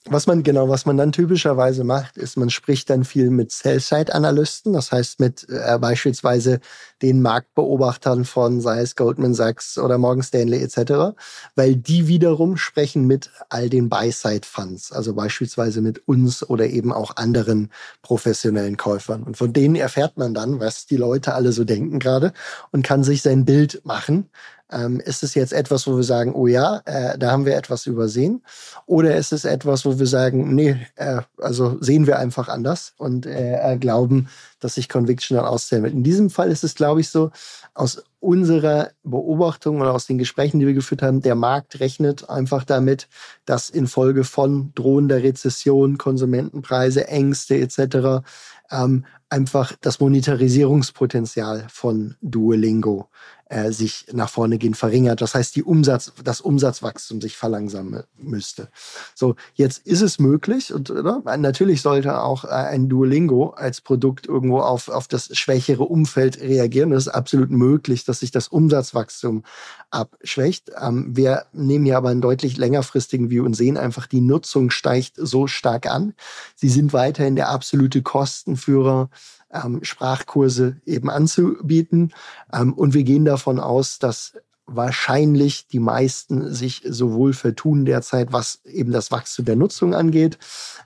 Was 0.06 0.26
man 0.26 0.42
genau, 0.42 0.68
was 0.68 0.88
man 0.88 0.98
dann 0.98 1.12
typischerweise 1.12 1.84
macht, 1.84 2.18
ist, 2.18 2.36
man 2.36 2.50
spricht 2.50 2.90
dann 2.90 3.06
viel 3.06 3.30
mit 3.30 3.52
Sell-Side-Analysten, 3.52 4.74
das 4.74 4.92
heißt 4.92 5.20
mit 5.20 5.48
äh, 5.48 5.78
beispielsweise 5.78 6.60
den 7.04 7.22
Marktbeobachtern 7.22 8.26
von, 8.26 8.62
sei 8.62 8.80
es 8.80 8.96
Goldman 8.96 9.36
Sachs 9.36 9.78
oder 9.78 10.00
Morgan 10.00 10.24
Stanley 10.24 10.64
etc., 10.64 11.16
weil 11.56 11.76
die 11.76 12.08
wiederum 12.08 12.58
sprechen 12.58 13.06
mit 13.06 13.30
all 13.50 13.70
den 13.70 13.90
Buy-Side-Funds, 13.90 14.92
also 14.92 15.14
beispielsweise 15.14 15.82
mit 15.82 16.08
uns 16.08 16.50
oder 16.50 16.66
eben 16.66 16.92
auch 16.92 17.18
anderen 17.18 17.70
professionellen 18.02 18.78
Käufern. 18.78 19.22
Und 19.22 19.38
von 19.38 19.54
denen 19.54 19.76
erfährt 19.76 20.18
man 20.18 20.34
dann, 20.34 20.60
was 20.60 20.88
die 20.88 20.98
Leute 20.98 21.36
alle 21.36 21.52
so 21.52 21.64
denken 21.64 22.00
gerade 22.00 22.34
und 22.72 22.84
kann 22.84 23.04
sich 23.04 23.22
sein 23.22 23.46
Bild 23.46 23.86
machen 23.86 24.30
ähm, 24.72 25.00
ist 25.00 25.24
es 25.24 25.36
jetzt 25.36 25.54
etwas, 25.54 25.88
wo 25.88 25.96
wir 25.96 26.04
sagen, 26.04 26.34
oh 26.34 26.48
ja, 26.48 26.82
äh, 26.86 27.18
da 27.18 27.32
haben 27.32 27.46
wir 27.46 27.56
etwas 27.56 27.86
übersehen? 27.86 28.44
Oder 28.86 29.16
ist 29.16 29.34
es 29.34 29.46
etwas, 29.46 29.86
wo 29.86 30.00
wir 30.00 30.08
sagen, 30.08 30.56
nee, 30.56 30.78
äh, 30.96 31.22
also 31.38 31.78
sehen 31.82 32.08
wir 32.08 32.20
einfach 32.20 32.48
anders 32.48 32.94
und 32.98 33.26
äh, 33.26 33.78
glauben, 33.80 34.30
dass 34.60 34.76
sich 34.76 34.90
Conviction 34.90 35.38
dann 35.38 35.46
auszählen 35.46 35.84
wird? 35.84 35.94
In 35.94 36.04
diesem 36.04 36.30
Fall 36.30 36.52
ist 36.52 36.64
es, 36.64 36.76
glaube 36.76 37.02
ich, 37.02 37.10
so, 37.10 37.32
aus 37.74 38.04
unserer 38.20 38.92
Beobachtung 39.04 39.82
oder 39.82 39.94
aus 39.94 40.06
den 40.06 40.18
Gesprächen, 40.18 40.60
die 40.60 40.68
wir 40.68 40.74
geführt 40.74 41.02
haben, 41.02 41.22
der 41.22 41.36
Markt 41.36 41.80
rechnet 41.80 42.30
einfach 42.30 42.64
damit, 42.64 43.08
dass 43.46 43.70
infolge 43.70 44.24
von 44.24 44.72
drohender 44.76 45.24
Rezession, 45.24 45.98
Konsumentenpreise, 45.98 47.08
Ängste 47.08 47.58
etc. 47.58 48.24
Ähm, 48.70 49.06
einfach 49.32 49.74
das 49.82 50.00
Monetarisierungspotenzial 50.00 51.66
von 51.70 52.16
Duolingo 52.22 53.10
äh, 53.52 53.72
sich 53.74 54.06
nach 54.14 54.30
vorne 54.30 54.58
gehen 54.58 54.74
verringert. 54.74 55.20
Das 55.20 55.36
heißt, 55.36 55.56
die 55.58 55.64
Umsatz, 55.64 56.14
das 56.24 56.40
Umsatzwachstum 56.40 57.20
sich 57.20 57.36
verlangsamen 57.36 58.04
müsste. 58.18 58.70
So, 59.14 59.36
jetzt 59.56 59.86
ist 59.86 60.02
es 60.02 60.20
möglich 60.20 60.74
und 60.74 60.90
oder? 60.90 61.22
natürlich 61.38 61.82
sollte 61.82 62.22
auch 62.22 62.46
äh, 62.46 62.48
ein 62.48 62.88
Duolingo 62.88 63.50
als 63.50 63.82
Produkt 63.82 64.26
irgendwo 64.26 64.62
auf, 64.62 64.88
auf 64.88 65.10
das 65.10 65.38
schwächere 65.38 65.84
Umfeld 65.84 66.40
reagieren. 66.40 66.94
Es 66.94 67.08
ist 67.08 67.14
absolut 67.14 67.52
möglich, 67.52 68.06
dass 68.06 68.22
sich 68.22 68.32
das 68.32 68.48
Umsatzwachstum 68.48 69.44
abschwächt. 69.90 70.72
Ähm, 70.82 71.10
wir 71.16 71.46
nehmen 71.52 71.84
hier 71.84 71.98
aber 71.98 72.08
einen 72.08 72.22
deutlich 72.22 72.56
längerfristigen 72.56 73.30
View 73.30 73.44
und 73.44 73.54
sehen 73.54 73.76
einfach, 73.76 74.08
die 74.08 74.22
Nutzung 74.22 74.70
steigt 74.70 75.16
so 75.18 75.48
stark 75.48 75.88
an. 75.88 76.14
Sie 76.56 76.70
sind 76.70 76.94
weiterhin 76.94 77.36
der 77.36 77.50
absolute 77.50 78.02
Kostenführer 78.02 79.10
ähm, 79.52 79.84
Sprachkurse 79.84 80.82
eben 80.86 81.10
anzubieten. 81.10 82.14
Ähm, 82.54 82.74
und 82.74 82.94
wir 82.94 83.04
gehen 83.04 83.26
davon 83.26 83.60
aus, 83.60 84.00
dass 84.00 84.34
wahrscheinlich 84.66 85.68
die 85.68 85.80
meisten 85.80 86.54
sich 86.54 86.82
sowohl 86.86 87.34
vertun 87.34 87.86
derzeit, 87.86 88.32
was 88.32 88.64
eben 88.66 88.92
das 88.92 89.12
Wachstum 89.12 89.46
der 89.46 89.56
Nutzung 89.56 89.94
angeht, 89.94 90.38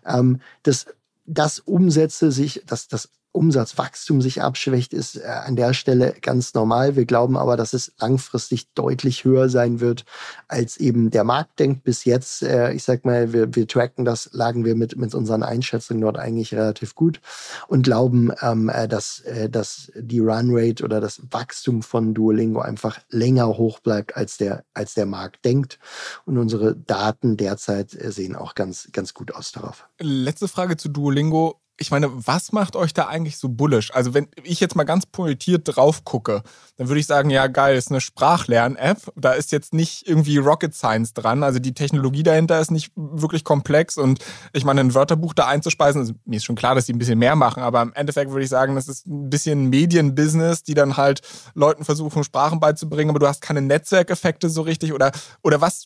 ähm, 0.05 0.41
dass 0.63 0.87
das 1.25 1.59
Umsätze 1.59 2.31
sich, 2.31 2.63
dass 2.65 2.87
das 2.87 3.09
Umsatzwachstum 3.35 4.21
sich 4.21 4.41
abschwächt, 4.41 4.93
ist 4.93 5.17
äh, 5.17 5.25
an 5.25 5.55
der 5.55 5.73
Stelle 5.73 6.15
ganz 6.21 6.53
normal. 6.53 6.95
Wir 6.95 7.05
glauben 7.05 7.37
aber, 7.37 7.57
dass 7.57 7.73
es 7.73 7.91
langfristig 7.99 8.73
deutlich 8.73 9.25
höher 9.25 9.49
sein 9.49 9.79
wird, 9.79 10.05
als 10.47 10.77
eben 10.77 11.11
der 11.11 11.23
Markt 11.23 11.59
denkt. 11.59 11.83
Bis 11.83 12.05
jetzt, 12.05 12.43
äh, 12.43 12.71
ich 12.71 12.83
sag 12.83 13.05
mal, 13.05 13.33
wir, 13.33 13.53
wir 13.53 13.67
tracken 13.67 14.05
das, 14.05 14.29
lagen 14.31 14.63
wir 14.63 14.75
mit, 14.75 14.95
mit 14.95 15.13
unseren 15.13 15.43
Einschätzungen 15.43 16.01
dort 16.01 16.17
eigentlich 16.17 16.53
relativ 16.53 16.95
gut 16.95 17.19
und 17.67 17.83
glauben, 17.83 18.31
ähm, 18.41 18.69
äh, 18.69 18.87
dass, 18.87 19.23
dass 19.49 19.91
die 19.95 20.19
Runrate 20.19 20.83
oder 20.83 21.01
das 21.01 21.21
Wachstum 21.29 21.81
von 21.81 22.13
Duolingo 22.13 22.61
einfach 22.61 22.99
länger 23.09 23.57
hoch 23.57 23.79
bleibt, 23.79 24.15
als 24.15 24.37
der, 24.37 24.63
als 24.73 24.93
der 24.93 25.05
Markt 25.05 25.43
denkt. 25.43 25.79
Und 26.25 26.37
unsere 26.37 26.75
Daten 26.75 27.37
derzeit 27.37 27.91
sehen 27.91 28.35
auch 28.35 28.55
ganz, 28.55 28.89
ganz 28.93 29.13
gut 29.13 29.33
aus 29.33 29.51
darauf. 29.51 29.87
Letzte 29.99 30.47
Frage 30.47 30.77
zu 30.77 30.89
Duolingo 30.89 31.59
ich 31.77 31.91
meine, 31.91 32.09
was 32.25 32.53
macht 32.53 32.75
euch 32.75 32.93
da 32.93 33.07
eigentlich 33.07 33.37
so 33.37 33.49
bullisch? 33.49 33.93
Also, 33.93 34.13
wenn 34.13 34.27
ich 34.43 34.61
jetzt 34.61 34.75
mal 34.75 34.85
ganz 34.85 35.05
pointiert 35.05 35.63
drauf 35.65 36.05
gucke, 36.05 36.41
dann 36.77 36.87
würde 36.87 37.01
ich 37.01 37.05
sagen, 37.05 37.29
ja, 37.29 37.47
geil, 37.47 37.75
ist 37.75 37.91
eine 37.91 37.99
Sprachlern-App. 37.99 39.11
Da 39.17 39.33
ist 39.33 39.51
jetzt 39.51 39.73
nicht 39.73 40.07
irgendwie 40.07 40.37
Rocket 40.37 40.73
Science 40.73 41.13
dran. 41.13 41.43
Also, 41.43 41.59
die 41.59 41.73
Technologie 41.73 42.23
dahinter 42.23 42.61
ist 42.61 42.71
nicht 42.71 42.93
wirklich 42.95 43.43
komplex. 43.43 43.97
Und 43.97 44.23
ich 44.53 44.63
meine, 44.63 44.81
ein 44.81 44.93
Wörterbuch 44.93 45.33
da 45.33 45.47
einzuspeisen, 45.47 46.01
also, 46.01 46.13
mir 46.25 46.37
ist 46.37 46.45
schon 46.45 46.55
klar, 46.55 46.75
dass 46.75 46.85
die 46.85 46.93
ein 46.93 46.97
bisschen 46.97 47.19
mehr 47.19 47.35
machen, 47.35 47.61
aber 47.61 47.81
im 47.81 47.93
Endeffekt 47.93 48.31
würde 48.31 48.43
ich 48.43 48.49
sagen, 48.49 48.75
das 48.75 48.87
ist 48.87 49.05
ein 49.05 49.29
bisschen 49.29 49.69
Medienbusiness, 49.69 50.63
die 50.63 50.75
dann 50.75 50.95
halt 50.95 51.21
Leuten 51.55 51.83
versuchen, 51.83 52.23
Sprachen 52.23 52.61
beizubringen, 52.61 53.09
aber 53.09 53.19
du 53.19 53.27
hast 53.27 53.41
keine 53.41 53.61
Netzwerkeffekte 53.61 54.49
so 54.49 54.61
richtig. 54.61 54.93
Oder, 54.93 55.11
oder 55.43 55.59
was, 55.59 55.85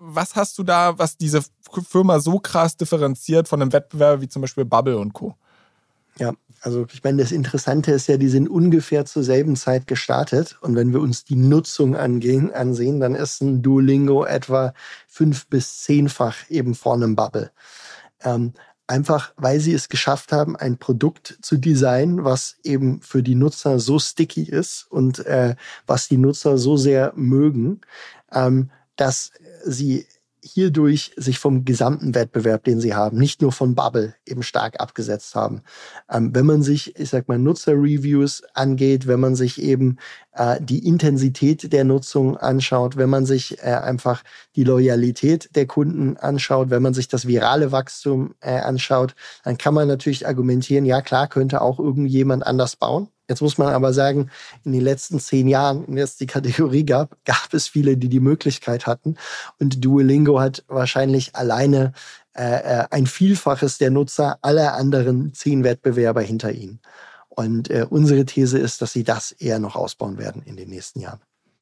was 0.00 0.36
hast 0.36 0.56
du 0.56 0.62
da, 0.62 0.98
was 0.98 1.18
diese 1.18 1.42
Firma 1.88 2.20
so 2.20 2.38
krass 2.38 2.76
differenziert 2.76 3.46
von 3.46 3.60
einem 3.60 3.72
Wettbewerber 3.72 4.22
wie 4.22 4.28
zum 4.28 4.42
Beispiel 4.42 4.64
Bubble 4.64 4.98
und 4.98 5.12
Co. 5.12 5.17
Ja, 6.18 6.34
also 6.60 6.86
ich 6.92 7.04
meine, 7.04 7.22
das 7.22 7.32
Interessante 7.32 7.92
ist 7.92 8.08
ja, 8.08 8.16
die 8.16 8.28
sind 8.28 8.48
ungefähr 8.48 9.04
zur 9.04 9.22
selben 9.22 9.56
Zeit 9.56 9.86
gestartet. 9.86 10.58
Und 10.60 10.74
wenn 10.74 10.92
wir 10.92 11.00
uns 11.00 11.24
die 11.24 11.36
Nutzung 11.36 11.96
angehen, 11.96 12.52
ansehen, 12.52 13.00
dann 13.00 13.14
ist 13.14 13.40
ein 13.40 13.62
Duolingo 13.62 14.24
etwa 14.24 14.74
fünf 15.06 15.46
bis 15.46 15.82
zehnfach 15.82 16.36
eben 16.50 16.74
vor 16.74 16.94
einem 16.94 17.14
Bubble. 17.14 17.52
Ähm, 18.22 18.52
einfach 18.88 19.32
weil 19.36 19.60
sie 19.60 19.74
es 19.74 19.88
geschafft 19.88 20.32
haben, 20.32 20.56
ein 20.56 20.78
Produkt 20.78 21.38
zu 21.42 21.56
designen, 21.58 22.24
was 22.24 22.56
eben 22.64 23.00
für 23.02 23.22
die 23.22 23.36
Nutzer 23.36 23.78
so 23.78 23.98
sticky 23.98 24.42
ist 24.42 24.86
und 24.90 25.24
äh, 25.26 25.54
was 25.86 26.08
die 26.08 26.16
Nutzer 26.16 26.58
so 26.58 26.76
sehr 26.76 27.12
mögen, 27.14 27.82
ähm, 28.32 28.70
dass 28.96 29.30
sie 29.64 30.06
hierdurch 30.48 31.12
sich 31.16 31.38
vom 31.38 31.64
gesamten 31.64 32.14
Wettbewerb, 32.14 32.64
den 32.64 32.80
sie 32.80 32.94
haben, 32.94 33.18
nicht 33.18 33.42
nur 33.42 33.52
von 33.52 33.74
Bubble 33.74 34.14
eben 34.26 34.42
stark 34.42 34.80
abgesetzt 34.80 35.34
haben. 35.34 35.62
Ähm, 36.10 36.34
wenn 36.34 36.46
man 36.46 36.62
sich, 36.62 36.98
ich 36.98 37.10
sag 37.10 37.28
mal, 37.28 37.38
Nutzerreviews 37.38 38.42
angeht, 38.54 39.06
wenn 39.06 39.20
man 39.20 39.34
sich 39.34 39.62
eben 39.62 39.98
äh, 40.32 40.60
die 40.60 40.86
Intensität 40.86 41.72
der 41.72 41.84
Nutzung 41.84 42.36
anschaut, 42.36 42.96
wenn 42.96 43.10
man 43.10 43.26
sich 43.26 43.58
äh, 43.58 43.72
einfach 43.72 44.22
die 44.56 44.64
Loyalität 44.64 45.54
der 45.54 45.66
Kunden 45.66 46.16
anschaut, 46.16 46.70
wenn 46.70 46.82
man 46.82 46.94
sich 46.94 47.08
das 47.08 47.26
virale 47.26 47.72
Wachstum 47.72 48.34
äh, 48.40 48.58
anschaut, 48.58 49.14
dann 49.44 49.58
kann 49.58 49.74
man 49.74 49.88
natürlich 49.88 50.26
argumentieren, 50.26 50.84
ja 50.84 51.02
klar, 51.02 51.28
könnte 51.28 51.60
auch 51.60 51.78
irgendjemand 51.78 52.46
anders 52.46 52.76
bauen. 52.76 53.08
Jetzt 53.28 53.42
muss 53.42 53.58
man 53.58 53.68
aber 53.68 53.92
sagen, 53.92 54.30
in 54.64 54.72
den 54.72 54.80
letzten 54.80 55.20
zehn 55.20 55.48
Jahren, 55.48 55.84
in 55.84 55.96
der 55.96 56.04
es 56.04 56.16
die 56.16 56.26
Kategorie 56.26 56.84
gab, 56.84 57.16
gab 57.24 57.52
es 57.52 57.68
viele, 57.68 57.96
die 57.96 58.08
die 58.08 58.20
Möglichkeit 58.20 58.86
hatten. 58.86 59.16
Und 59.60 59.84
Duolingo 59.84 60.40
hat 60.40 60.64
wahrscheinlich 60.68 61.36
alleine 61.36 61.92
äh, 62.34 62.80
äh, 62.80 62.86
ein 62.90 63.06
Vielfaches 63.06 63.78
der 63.78 63.90
Nutzer 63.90 64.38
aller 64.42 64.74
anderen 64.74 65.34
zehn 65.34 65.62
Wettbewerber 65.64 66.22
hinter 66.22 66.52
ihnen. 66.52 66.80
Und 67.28 67.70
äh, 67.70 67.86
unsere 67.88 68.24
These 68.24 68.58
ist, 68.58 68.80
dass 68.82 68.92
sie 68.92 69.04
das 69.04 69.32
eher 69.32 69.58
noch 69.58 69.76
ausbauen 69.76 70.18
werden 70.18 70.42
in 70.42 70.56
den 70.56 70.70
nächsten 70.70 71.00
Jahren 71.00 71.20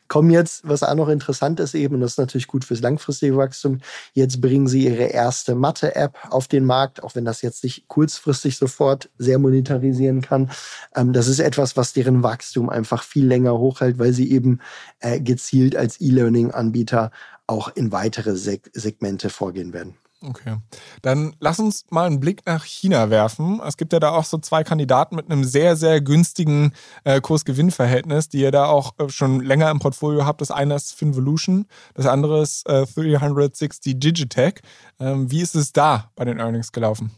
kommen 0.08 0.30
jetzt, 0.30 0.66
was 0.68 0.82
auch 0.82 0.94
noch 0.94 1.08
interessant 1.08 1.60
ist 1.60 1.74
eben, 1.74 1.96
und 1.96 2.00
das 2.00 2.12
ist 2.12 2.18
natürlich 2.18 2.46
gut 2.46 2.64
fürs 2.64 2.80
langfristige 2.80 3.36
Wachstum, 3.36 3.80
jetzt 4.14 4.40
bringen 4.40 4.68
sie 4.68 4.84
ihre 4.86 5.04
erste 5.04 5.54
Mathe-App 5.54 6.16
auf 6.30 6.48
den 6.48 6.64
Markt, 6.64 7.02
auch 7.02 7.14
wenn 7.14 7.24
das 7.24 7.42
jetzt 7.42 7.64
nicht 7.64 7.88
kurzfristig 7.88 8.56
sofort 8.56 9.10
sehr 9.18 9.38
monetarisieren 9.38 10.20
kann. 10.20 10.50
Ähm, 10.94 11.12
das 11.12 11.28
ist 11.28 11.40
etwas, 11.40 11.76
was 11.76 11.92
deren 11.92 12.22
Wachstum 12.22 12.68
einfach 12.68 13.02
viel 13.02 13.26
länger 13.26 13.58
hochhält, 13.58 13.98
weil 13.98 14.12
sie 14.12 14.30
eben 14.30 14.60
äh, 15.00 15.20
gezielt 15.20 15.76
als 15.76 16.00
E-Learning-Anbieter 16.00 17.10
auch 17.46 17.68
in 17.74 17.92
weitere 17.92 18.36
Seg 18.36 18.70
Segmente 18.74 19.30
vorgehen 19.30 19.72
werden. 19.72 19.96
Okay. 20.28 20.56
Dann 21.02 21.36
lass 21.38 21.60
uns 21.60 21.86
mal 21.90 22.06
einen 22.06 22.18
Blick 22.18 22.44
nach 22.46 22.64
China 22.64 23.10
werfen. 23.10 23.60
Es 23.64 23.76
gibt 23.76 23.92
ja 23.92 24.00
da 24.00 24.10
auch 24.10 24.24
so 24.24 24.38
zwei 24.38 24.64
Kandidaten 24.64 25.14
mit 25.14 25.30
einem 25.30 25.44
sehr, 25.44 25.76
sehr 25.76 26.00
günstigen 26.00 26.72
äh, 27.04 27.20
Kurs-Gewinn-Verhältnis, 27.20 28.28
die 28.28 28.40
ihr 28.40 28.50
da 28.50 28.66
auch 28.66 28.94
äh, 28.98 29.08
schon 29.08 29.40
länger 29.40 29.70
im 29.70 29.78
Portfolio 29.78 30.26
habt. 30.26 30.40
Das 30.40 30.50
eine 30.50 30.74
ist 30.74 30.94
Finvolution, 30.94 31.66
das 31.94 32.06
andere 32.06 32.42
ist 32.42 32.68
äh, 32.68 32.86
360 32.86 34.00
Digitech. 34.00 34.54
Ähm, 34.98 35.30
wie 35.30 35.42
ist 35.42 35.54
es 35.54 35.72
da 35.72 36.10
bei 36.16 36.24
den 36.24 36.40
Earnings 36.40 36.72
gelaufen? 36.72 37.12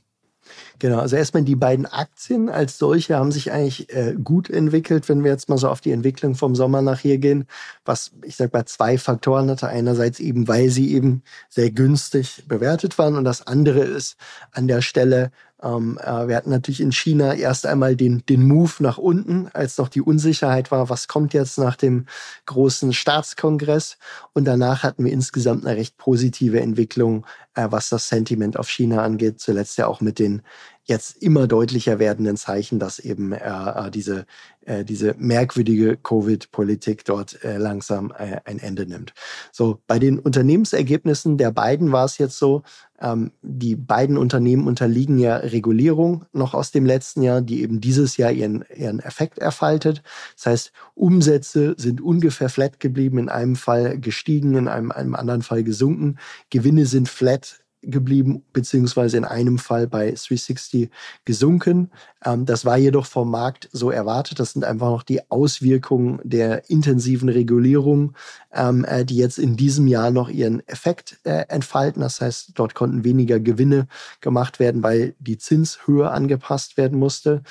Genau, 0.78 0.99
also 0.99 1.17
erstmal 1.17 1.43
die 1.43 1.57
beiden 1.57 1.87
Aktien 1.87 2.49
als 2.49 2.78
solche 2.78 3.17
haben 3.17 3.33
sich 3.33 3.50
eigentlich 3.50 3.93
äh, 3.95 4.14
gut 4.23 4.49
entwickelt, 4.49 5.09
wenn 5.09 5.25
wir 5.25 5.31
jetzt 5.31 5.49
mal 5.49 5.59
so 5.59 5.69
auf 5.69 5.81
die 5.81 5.93
Entwicklung 5.93 6.35
vom 6.35 6.55
Sommer 6.55 6.83
nach 6.83 7.00
hier 7.00 7.19
gehen, 7.19 7.47
was 7.85 8.12
ich 8.23 8.37
sag 8.37 8.52
mal 8.52 8.64
zwei 8.67 8.99
Faktoren 8.99 9.50
hatte. 9.50 9.69
Einerseits 9.69 10.21
eben, 10.21 10.49
weil 10.49 10.71
sie 10.71 10.95
eben 10.95 11.23
sehr 11.49 11.71
günstig 11.71 12.45
bewertet 12.47 12.99
waren 12.99 13.17
und 13.17 13.25
das 13.25 13.47
andere 13.47 13.81
ist 13.81 14.17
an 14.52 14.69
der 14.69 14.83
Stelle, 14.83 15.31
ähm, 15.62 15.98
äh, 16.02 16.28
wir 16.28 16.36
hatten 16.36 16.50
natürlich 16.50 16.80
in 16.80 16.92
China 16.92 17.34
erst 17.34 17.66
einmal 17.66 17.96
den, 17.96 18.24
den 18.28 18.46
Move 18.46 18.74
nach 18.78 18.98
unten, 18.98 19.48
als 19.52 19.76
noch 19.78 19.88
die 19.88 20.00
Unsicherheit 20.02 20.70
war, 20.70 20.88
was 20.88 21.08
kommt 21.08 21.34
jetzt 21.34 21.58
nach 21.58 21.74
dem 21.74 22.06
großen 22.46 22.92
Staatskongress. 22.92 23.98
Und 24.32 24.44
danach 24.44 24.84
hatten 24.84 25.04
wir 25.04 25.12
insgesamt 25.12 25.66
eine 25.66 25.76
recht 25.76 25.96
positive 25.96 26.60
Entwicklung, 26.60 27.26
äh, 27.54 27.66
was 27.70 27.88
das 27.88 28.08
Sentiment 28.08 28.56
auf 28.56 28.68
China 28.68 29.02
angeht. 29.02 29.40
Zuletzt 29.40 29.78
ja 29.78 29.88
auch 29.88 30.00
mit 30.00 30.18
den 30.18 30.42
jetzt 30.84 31.22
immer 31.22 31.46
deutlicher 31.46 31.98
werdenden 31.98 32.36
Zeichen, 32.36 32.78
dass 32.78 32.98
eben 32.98 33.32
äh, 33.32 33.38
äh 33.38 33.90
diese 33.90 34.26
äh, 34.68 34.84
diese 34.84 35.14
merkwürdige 35.18 35.96
Covid-Politik 35.96 37.04
dort 37.04 37.42
äh, 37.42 37.56
langsam 37.56 38.12
äh, 38.16 38.40
ein 38.44 38.58
Ende 38.58 38.87
nimmt. 38.87 39.14
So, 39.50 39.80
bei 39.87 39.98
den 39.98 40.18
Unternehmensergebnissen 40.18 41.38
der 41.38 41.50
beiden 41.52 41.90
war 41.90 42.04
es 42.04 42.18
jetzt 42.18 42.38
so, 42.38 42.62
ähm, 43.00 43.32
die 43.42 43.76
beiden 43.76 44.18
Unternehmen 44.18 44.66
unterliegen 44.66 45.18
ja 45.18 45.37
Regulierung 45.37 46.26
noch 46.32 46.52
aus 46.52 46.70
dem 46.70 46.84
letzten 46.84 47.22
Jahr, 47.22 47.40
die 47.40 47.62
eben 47.62 47.80
dieses 47.80 48.16
Jahr 48.16 48.30
ihren, 48.30 48.64
ihren 48.76 49.00
Effekt 49.00 49.38
erfaltet. 49.38 50.02
Das 50.37 50.46
heißt, 50.46 50.72
Umsätze 50.94 51.75
sind 51.78 52.00
ungefähr 52.00 52.50
flat 52.50 52.78
geblieben, 52.78 53.18
in 53.18 53.28
einem 53.28 53.56
Fall 53.56 53.98
gestiegen, 53.98 54.54
in 54.54 54.68
einem, 54.68 54.92
einem 54.92 55.14
anderen 55.14 55.42
Fall 55.42 55.64
gesunken. 55.64 56.18
Gewinne 56.50 56.87
sind 56.87 57.08
flat 57.08 57.60
geblieben, 57.82 58.44
beziehungsweise 58.52 59.16
in 59.16 59.25
einem 59.25 59.58
Fall 59.58 59.87
bei 59.87 60.06
360 60.06 60.90
gesunken. 61.25 61.90
Ähm, 62.25 62.47
das 62.47 62.64
war 62.64 62.76
jedoch 62.76 63.06
vom 63.06 63.30
Markt 63.30 63.68
so 63.73 63.90
erwartet. 63.90 64.40
Das 64.40 64.52
sind 64.52 64.64
einfach 64.64 64.90
noch 64.90 65.02
die 65.02 65.30
Auswirkungen 65.30 66.20
der 66.25 66.68
intensiven 66.70 67.28
Regulierung, 67.28 68.14
ähm, 68.52 68.85
äh, 68.85 69.04
die 69.04 69.16
jetzt 69.16 69.38
in 69.38 69.56
diesem 69.56 69.87
Jahr 69.87 70.11
noch 70.11 70.28
ihren 70.28 70.66
Effekt 70.68 71.18
äh, 71.25 71.44
entfalten. 71.49 72.02
Das 72.02 72.20
heißt, 72.20 72.52
dort 72.54 72.75
konnten 72.75 73.04
weniger 73.04 73.38
Gewinne 73.40 73.87
gemacht 74.20 74.58
werden, 74.58 74.82
weil 74.82 75.14
die 75.18 75.38
Zinshöhe 75.38 76.11
angepasst 76.11 76.76
werden 76.76 76.99
musste. 76.99 77.42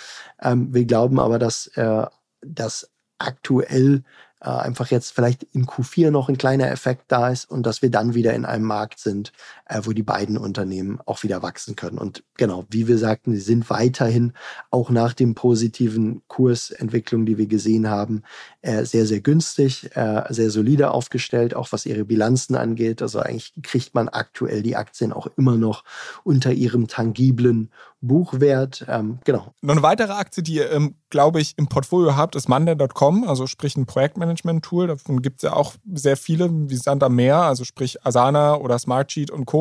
Ähm, 0.41 0.74
wir 0.74 0.86
glauben 0.86 1.19
aber, 1.19 1.39
dass 1.39 1.67
äh, 1.75 2.05
das 2.41 2.89
aktuell 3.17 4.03
äh, 4.41 4.50
einfach 4.50 4.91
jetzt 4.91 5.13
vielleicht 5.13 5.43
in 5.43 5.65
Q4 5.65 6.12
noch 6.12 6.29
ein 6.29 6.38
kleiner 6.38 6.69
Effekt 6.69 7.05
da 7.07 7.29
ist 7.29 7.50
und 7.50 7.63
dass 7.63 7.81
wir 7.81 7.89
dann 7.89 8.13
wieder 8.13 8.34
in 8.34 8.46
einem 8.46 8.65
Markt 8.65 9.00
sind, 9.00 9.31
äh, 9.69 9.81
wo 9.83 9.91
die 9.91 10.03
beiden 10.03 10.38
Unternehmen 10.38 11.00
auch 11.05 11.24
wieder 11.24 11.41
wachsen 11.41 11.75
können. 11.75 11.97
Und 11.97 12.24
genau, 12.38 12.65
wie 12.69 12.88
wir 12.88 12.97
sagten, 12.97 13.33
sie 13.33 13.41
sind 13.41 13.69
weiterhin 13.69 14.33
auch 14.71 14.89
nach 14.89 15.13
dem 15.13 15.36
positiven 15.36 16.21
Kursentwicklung, 16.27 17.25
die 17.25 17.38
wir 17.38 17.47
gesehen 17.47 17.89
haben, 17.89 18.24
äh, 18.62 18.86
sehr, 18.86 19.05
sehr 19.05 19.21
günstig, 19.21 19.95
äh, 19.95 20.24
sehr 20.29 20.50
solide 20.50 20.91
aufgestellt, 20.91 21.55
auch 21.55 21.71
was 21.71 21.86
ihre 21.86 22.05
Bilanzen 22.05 22.55
angeht. 22.55 23.01
Also 23.01 23.19
eigentlich 23.19 23.53
kriegt 23.63 23.93
man 23.93 24.09
aktuell 24.09 24.62
die 24.62 24.75
Aktien 24.75 25.12
auch 25.13 25.27
immer 25.38 25.57
noch 25.57 25.83
unter 26.24 26.51
ihrem 26.51 26.88
tangiblen 26.88 27.69
Buchwert. 28.01 28.86
Ähm, 28.88 29.19
genau. 29.25 29.53
Noch 29.62 29.74
eine 29.74 29.83
weitere 29.83 30.13
Aktie, 30.13 30.43
die 30.43 30.55
ihr, 30.55 30.71
ähm, 30.71 30.95
glaube 31.09 31.41
ich, 31.41 31.57
im 31.57 31.67
Portfolio 31.67 32.15
habt, 32.15 32.36
ist 32.36 32.47
Monday.com, 32.47 33.27
also 33.27 33.47
sprich 33.47 33.75
ein 33.75 33.86
Projektmanagement-Tool. 33.86 34.88
Davon 34.88 35.21
gibt 35.21 35.38
es 35.38 35.43
ja 35.43 35.53
auch 35.53 35.74
sehr 35.91 36.15
viele, 36.15 36.50
wie 36.69 36.75
Sand 36.75 37.03
am 37.03 37.15
Meer, 37.15 37.38
also 37.38 37.63
sprich 37.63 38.05
Asana 38.05 38.55
oder 38.55 38.77
Smartsheet 38.77 39.31
und 39.31 39.45
Co. 39.45 39.56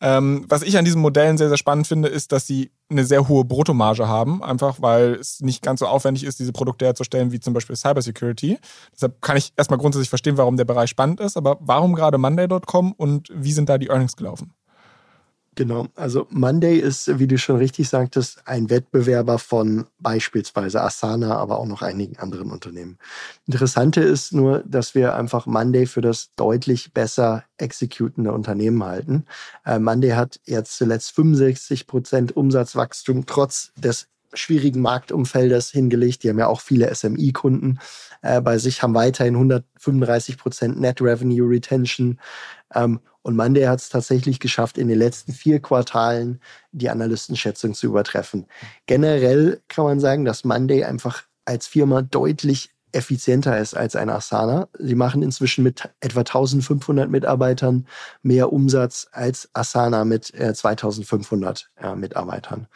Ähm, 0.00 0.44
was 0.48 0.62
ich 0.62 0.78
an 0.78 0.84
diesen 0.84 1.00
Modellen 1.00 1.38
sehr, 1.38 1.48
sehr 1.48 1.58
spannend 1.58 1.86
finde, 1.86 2.08
ist, 2.08 2.32
dass 2.32 2.46
sie 2.46 2.70
eine 2.90 3.04
sehr 3.04 3.28
hohe 3.28 3.44
Bruttomarge 3.44 4.08
haben, 4.08 4.42
einfach 4.42 4.80
weil 4.80 5.14
es 5.14 5.40
nicht 5.40 5.62
ganz 5.62 5.80
so 5.80 5.86
aufwendig 5.86 6.24
ist, 6.24 6.38
diese 6.38 6.52
Produkte 6.52 6.86
herzustellen 6.86 7.32
wie 7.32 7.40
zum 7.40 7.54
Beispiel 7.54 7.76
Cybersecurity. 7.76 8.58
Deshalb 8.94 9.20
kann 9.20 9.36
ich 9.36 9.52
erstmal 9.56 9.78
grundsätzlich 9.78 10.08
verstehen, 10.08 10.36
warum 10.36 10.56
der 10.56 10.64
Bereich 10.64 10.90
spannend 10.90 11.20
ist, 11.20 11.36
aber 11.36 11.58
warum 11.60 11.94
gerade 11.94 12.18
Monday.com 12.18 12.92
und 12.92 13.28
wie 13.32 13.52
sind 13.52 13.68
da 13.68 13.78
die 13.78 13.88
Earnings 13.88 14.16
gelaufen? 14.16 14.54
Genau, 15.58 15.88
also 15.96 16.28
Monday 16.30 16.78
ist, 16.78 17.18
wie 17.18 17.26
du 17.26 17.36
schon 17.36 17.56
richtig 17.56 17.88
sagtest, 17.88 18.42
ein 18.46 18.70
Wettbewerber 18.70 19.40
von 19.40 19.86
beispielsweise 19.98 20.80
Asana, 20.80 21.36
aber 21.36 21.58
auch 21.58 21.66
noch 21.66 21.82
einigen 21.82 22.16
anderen 22.16 22.52
Unternehmen. 22.52 22.96
Interessante 23.44 24.00
ist 24.00 24.32
nur, 24.32 24.62
dass 24.68 24.94
wir 24.94 25.16
einfach 25.16 25.46
Monday 25.46 25.86
für 25.86 26.00
das 26.00 26.30
deutlich 26.36 26.92
besser 26.92 27.42
executende 27.56 28.30
Unternehmen 28.30 28.84
halten. 28.84 29.24
Äh, 29.66 29.80
Monday 29.80 30.10
hat 30.10 30.38
jetzt 30.44 30.76
zuletzt 30.76 31.10
65 31.16 31.88
Prozent 31.88 32.36
Umsatzwachstum 32.36 33.26
trotz 33.26 33.72
des 33.74 34.06
schwierigen 34.34 34.80
Marktumfeldes 34.80 35.70
hingelegt. 35.70 36.22
Die 36.22 36.28
haben 36.28 36.38
ja 36.38 36.46
auch 36.46 36.60
viele 36.60 36.94
SMI-Kunden 36.94 37.80
äh, 38.22 38.40
bei 38.40 38.58
sich, 38.58 38.82
haben 38.82 38.94
weiterhin 38.94 39.34
135 39.34 40.38
Prozent 40.38 40.80
Net 40.80 41.00
Revenue 41.00 41.48
Retention. 41.48 42.18
Ähm, 42.74 43.00
und 43.22 43.36
Monday 43.36 43.64
hat 43.64 43.80
es 43.80 43.88
tatsächlich 43.88 44.40
geschafft, 44.40 44.78
in 44.78 44.88
den 44.88 44.98
letzten 44.98 45.32
vier 45.32 45.60
Quartalen 45.60 46.40
die 46.72 46.88
Analystenschätzung 46.88 47.74
zu 47.74 47.86
übertreffen. 47.86 48.46
Generell 48.86 49.60
kann 49.68 49.84
man 49.84 50.00
sagen, 50.00 50.24
dass 50.24 50.44
Monday 50.44 50.84
einfach 50.84 51.24
als 51.44 51.66
Firma 51.66 52.02
deutlich 52.02 52.70
effizienter 52.92 53.58
ist 53.58 53.74
als 53.74 53.96
ein 53.96 54.10
Asana. 54.10 54.68
Sie 54.78 54.94
machen 54.94 55.22
inzwischen 55.22 55.62
mit 55.64 55.88
etwa 56.00 56.20
1500 56.20 57.10
Mitarbeitern 57.10 57.86
mehr 58.22 58.52
Umsatz 58.52 59.08
als 59.12 59.48
Asana 59.52 60.04
mit 60.04 60.32
äh, 60.34 60.54
2500 60.54 61.70
äh, 61.76 61.94
Mitarbeitern. 61.94 62.66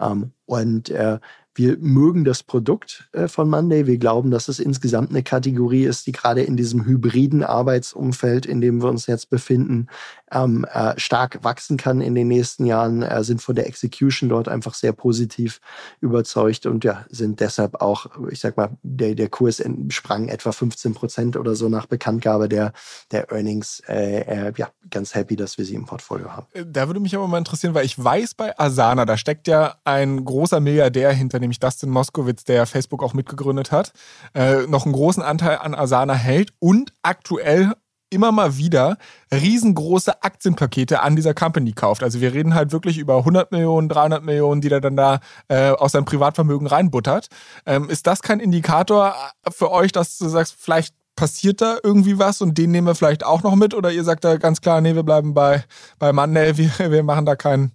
Ähm, 0.00 0.32
und 0.46 0.90
äh, 0.90 1.18
wir 1.58 1.76
mögen 1.80 2.24
das 2.24 2.44
Produkt 2.44 3.08
äh, 3.12 3.26
von 3.26 3.50
Monday. 3.50 3.86
Wir 3.86 3.98
glauben, 3.98 4.30
dass 4.30 4.46
es 4.46 4.60
insgesamt 4.60 5.10
eine 5.10 5.24
Kategorie 5.24 5.84
ist, 5.84 6.06
die 6.06 6.12
gerade 6.12 6.42
in 6.42 6.56
diesem 6.56 6.86
hybriden 6.86 7.42
Arbeitsumfeld, 7.42 8.46
in 8.46 8.60
dem 8.60 8.80
wir 8.80 8.88
uns 8.88 9.06
jetzt 9.08 9.28
befinden, 9.28 9.88
ähm, 10.30 10.64
äh, 10.72 10.94
stark 10.98 11.42
wachsen 11.42 11.76
kann 11.76 12.00
in 12.00 12.14
den 12.14 12.28
nächsten 12.28 12.64
Jahren, 12.64 13.02
äh, 13.02 13.24
sind 13.24 13.42
von 13.42 13.56
der 13.56 13.66
Execution 13.66 14.28
dort 14.28 14.48
einfach 14.48 14.74
sehr 14.74 14.92
positiv 14.92 15.60
überzeugt 16.00 16.66
und 16.66 16.84
ja, 16.84 17.04
sind 17.08 17.40
deshalb 17.40 17.80
auch, 17.80 18.06
ich 18.30 18.38
sag 18.40 18.56
mal, 18.56 18.70
der, 18.82 19.14
der 19.14 19.28
Kurs 19.28 19.62
sprang 19.88 20.28
etwa 20.28 20.52
15 20.52 20.94
Prozent 20.94 21.36
oder 21.36 21.54
so 21.54 21.68
nach 21.68 21.86
Bekanntgabe 21.86 22.48
der, 22.48 22.72
der 23.10 23.32
Earnings. 23.32 23.82
Äh, 23.88 24.20
äh, 24.20 24.52
ja, 24.56 24.68
ganz 24.90 25.14
happy, 25.14 25.34
dass 25.34 25.58
wir 25.58 25.64
sie 25.64 25.74
im 25.74 25.86
Portfolio 25.86 26.30
haben. 26.30 26.46
Äh, 26.52 26.64
da 26.66 26.86
würde 26.86 27.00
mich 27.00 27.16
aber 27.16 27.26
mal 27.26 27.38
interessieren, 27.38 27.74
weil 27.74 27.84
ich 27.84 28.02
weiß 28.02 28.34
bei 28.34 28.56
Asana, 28.58 29.04
da 29.04 29.16
steckt 29.16 29.48
ja 29.48 29.74
ein 29.84 30.24
großer 30.24 30.60
Milliardär 30.60 31.12
hinter 31.12 31.40
dem 31.40 31.47
nämlich 31.48 31.60
Dustin 31.60 31.90
Moskowitz, 31.90 32.44
der 32.44 32.66
Facebook 32.66 33.02
auch 33.02 33.14
mitgegründet 33.14 33.72
hat, 33.72 33.92
äh, 34.34 34.66
noch 34.66 34.84
einen 34.84 34.92
großen 34.92 35.22
Anteil 35.22 35.58
an 35.58 35.74
Asana 35.74 36.14
hält 36.14 36.52
und 36.60 36.92
aktuell 37.02 37.72
immer 38.10 38.32
mal 38.32 38.56
wieder 38.56 38.96
riesengroße 39.32 40.22
Aktienpakete 40.22 41.02
an 41.02 41.16
dieser 41.16 41.34
Company 41.34 41.72
kauft. 41.72 42.02
Also 42.02 42.20
wir 42.20 42.32
reden 42.32 42.54
halt 42.54 42.72
wirklich 42.72 42.98
über 42.98 43.18
100 43.18 43.52
Millionen, 43.52 43.88
300 43.88 44.22
Millionen, 44.22 44.60
die 44.60 44.70
er 44.70 44.80
dann 44.80 44.96
da 44.96 45.20
äh, 45.48 45.70
aus 45.70 45.92
seinem 45.92 46.06
Privatvermögen 46.06 46.66
reinbuttert. 46.66 47.28
Ähm, 47.66 47.90
ist 47.90 48.06
das 48.06 48.22
kein 48.22 48.40
Indikator 48.40 49.14
für 49.50 49.70
euch, 49.70 49.92
dass 49.92 50.18
du 50.18 50.28
sagst, 50.28 50.54
vielleicht 50.58 50.94
passiert 51.16 51.60
da 51.60 51.78
irgendwie 51.82 52.18
was 52.18 52.40
und 52.40 52.56
den 52.56 52.70
nehmen 52.70 52.86
wir 52.86 52.94
vielleicht 52.94 53.24
auch 53.24 53.42
noch 53.42 53.56
mit? 53.56 53.74
Oder 53.74 53.90
ihr 53.90 54.04
sagt 54.04 54.24
da 54.24 54.36
ganz 54.36 54.60
klar, 54.60 54.80
nee, 54.80 54.94
wir 54.94 55.02
bleiben 55.02 55.34
bei, 55.34 55.64
bei 55.98 56.12
Monday, 56.12 56.56
wir, 56.56 56.90
wir 56.90 57.02
machen 57.02 57.26
da 57.26 57.36
keinen 57.36 57.72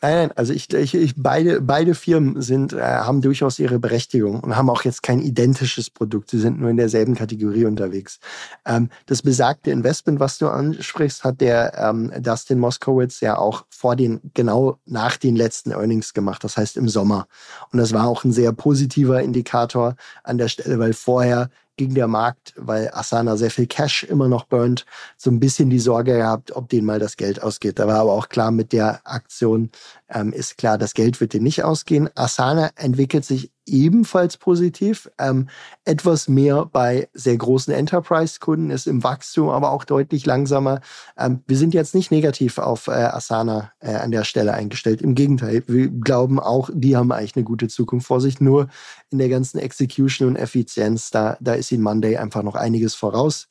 Nein, 0.00 0.14
nein, 0.14 0.32
also 0.36 0.52
ich, 0.52 0.72
ich, 0.72 0.94
ich 0.94 1.14
beide, 1.16 1.60
beide 1.60 1.96
Firmen 1.96 2.40
sind, 2.40 2.72
äh, 2.72 2.80
haben 2.80 3.20
durchaus 3.20 3.58
ihre 3.58 3.80
Berechtigung 3.80 4.38
und 4.40 4.56
haben 4.56 4.70
auch 4.70 4.82
jetzt 4.84 5.02
kein 5.02 5.18
identisches 5.18 5.90
Produkt. 5.90 6.30
Sie 6.30 6.38
sind 6.38 6.60
nur 6.60 6.70
in 6.70 6.76
derselben 6.76 7.16
Kategorie 7.16 7.64
unterwegs. 7.64 8.20
Ähm, 8.64 8.90
das 9.06 9.22
besagte 9.22 9.72
Investment, 9.72 10.20
was 10.20 10.38
du 10.38 10.48
ansprichst, 10.48 11.24
hat 11.24 11.40
der 11.40 11.76
ähm, 11.76 12.12
Dustin 12.20 12.60
Moskowitz 12.60 13.20
ja 13.20 13.38
auch 13.38 13.64
vor 13.70 13.96
den, 13.96 14.20
genau 14.34 14.78
nach 14.86 15.16
den 15.16 15.34
letzten 15.34 15.72
Earnings 15.72 16.14
gemacht, 16.14 16.44
das 16.44 16.56
heißt 16.56 16.76
im 16.76 16.88
Sommer. 16.88 17.26
Und 17.72 17.80
das 17.80 17.92
war 17.92 18.06
auch 18.06 18.22
ein 18.22 18.32
sehr 18.32 18.52
positiver 18.52 19.20
Indikator 19.20 19.96
an 20.22 20.38
der 20.38 20.46
Stelle, 20.46 20.78
weil 20.78 20.92
vorher 20.92 21.50
ging 21.78 21.94
der 21.94 22.08
Markt, 22.08 22.52
weil 22.56 22.90
Asana 22.92 23.36
sehr 23.36 23.50
viel 23.50 23.66
Cash 23.66 24.04
immer 24.04 24.28
noch 24.28 24.44
burnt, 24.44 24.84
so 25.16 25.30
ein 25.30 25.40
bisschen 25.40 25.70
die 25.70 25.78
Sorge 25.78 26.18
gehabt, 26.18 26.54
ob 26.54 26.68
denen 26.68 26.86
mal 26.86 26.98
das 26.98 27.16
Geld 27.16 27.42
ausgeht. 27.42 27.78
Da 27.78 27.86
war 27.86 28.00
aber 28.00 28.12
auch 28.12 28.28
klar, 28.28 28.50
mit 28.50 28.72
der 28.72 29.00
Aktion 29.04 29.70
ähm, 30.10 30.32
ist 30.34 30.58
klar, 30.58 30.76
das 30.76 30.92
Geld 30.92 31.20
wird 31.22 31.32
dir 31.32 31.40
nicht 31.40 31.64
ausgehen. 31.64 32.10
Asana 32.14 32.70
entwickelt 32.76 33.24
sich 33.24 33.50
ebenfalls 33.68 34.36
positiv. 34.36 35.10
Ähm, 35.18 35.48
etwas 35.84 36.28
mehr 36.28 36.66
bei 36.66 37.08
sehr 37.12 37.36
großen 37.36 37.72
Enterprise-Kunden 37.72 38.70
ist 38.70 38.86
im 38.86 39.04
Wachstum 39.04 39.48
aber 39.50 39.70
auch 39.70 39.84
deutlich 39.84 40.26
langsamer. 40.26 40.80
Ähm, 41.16 41.42
wir 41.46 41.56
sind 41.56 41.74
jetzt 41.74 41.94
nicht 41.94 42.10
negativ 42.10 42.58
auf 42.58 42.88
äh, 42.88 42.92
Asana 42.92 43.72
äh, 43.80 43.94
an 43.94 44.10
der 44.10 44.24
Stelle 44.24 44.54
eingestellt. 44.54 45.02
Im 45.02 45.14
Gegenteil, 45.14 45.62
wir 45.66 45.88
glauben 45.88 46.40
auch, 46.40 46.70
die 46.72 46.96
haben 46.96 47.12
eigentlich 47.12 47.36
eine 47.36 47.44
gute 47.44 47.68
Zukunft 47.68 48.06
vor 48.06 48.20
sich. 48.20 48.40
Nur 48.40 48.68
in 49.10 49.18
der 49.18 49.28
ganzen 49.28 49.58
Execution 49.58 50.28
und 50.28 50.36
Effizienz, 50.36 51.10
da, 51.10 51.36
da 51.40 51.54
ist 51.54 51.72
ihnen 51.72 51.82
Monday 51.82 52.16
einfach 52.16 52.42
noch 52.42 52.54
einiges 52.54 52.94
voraus. 52.94 53.48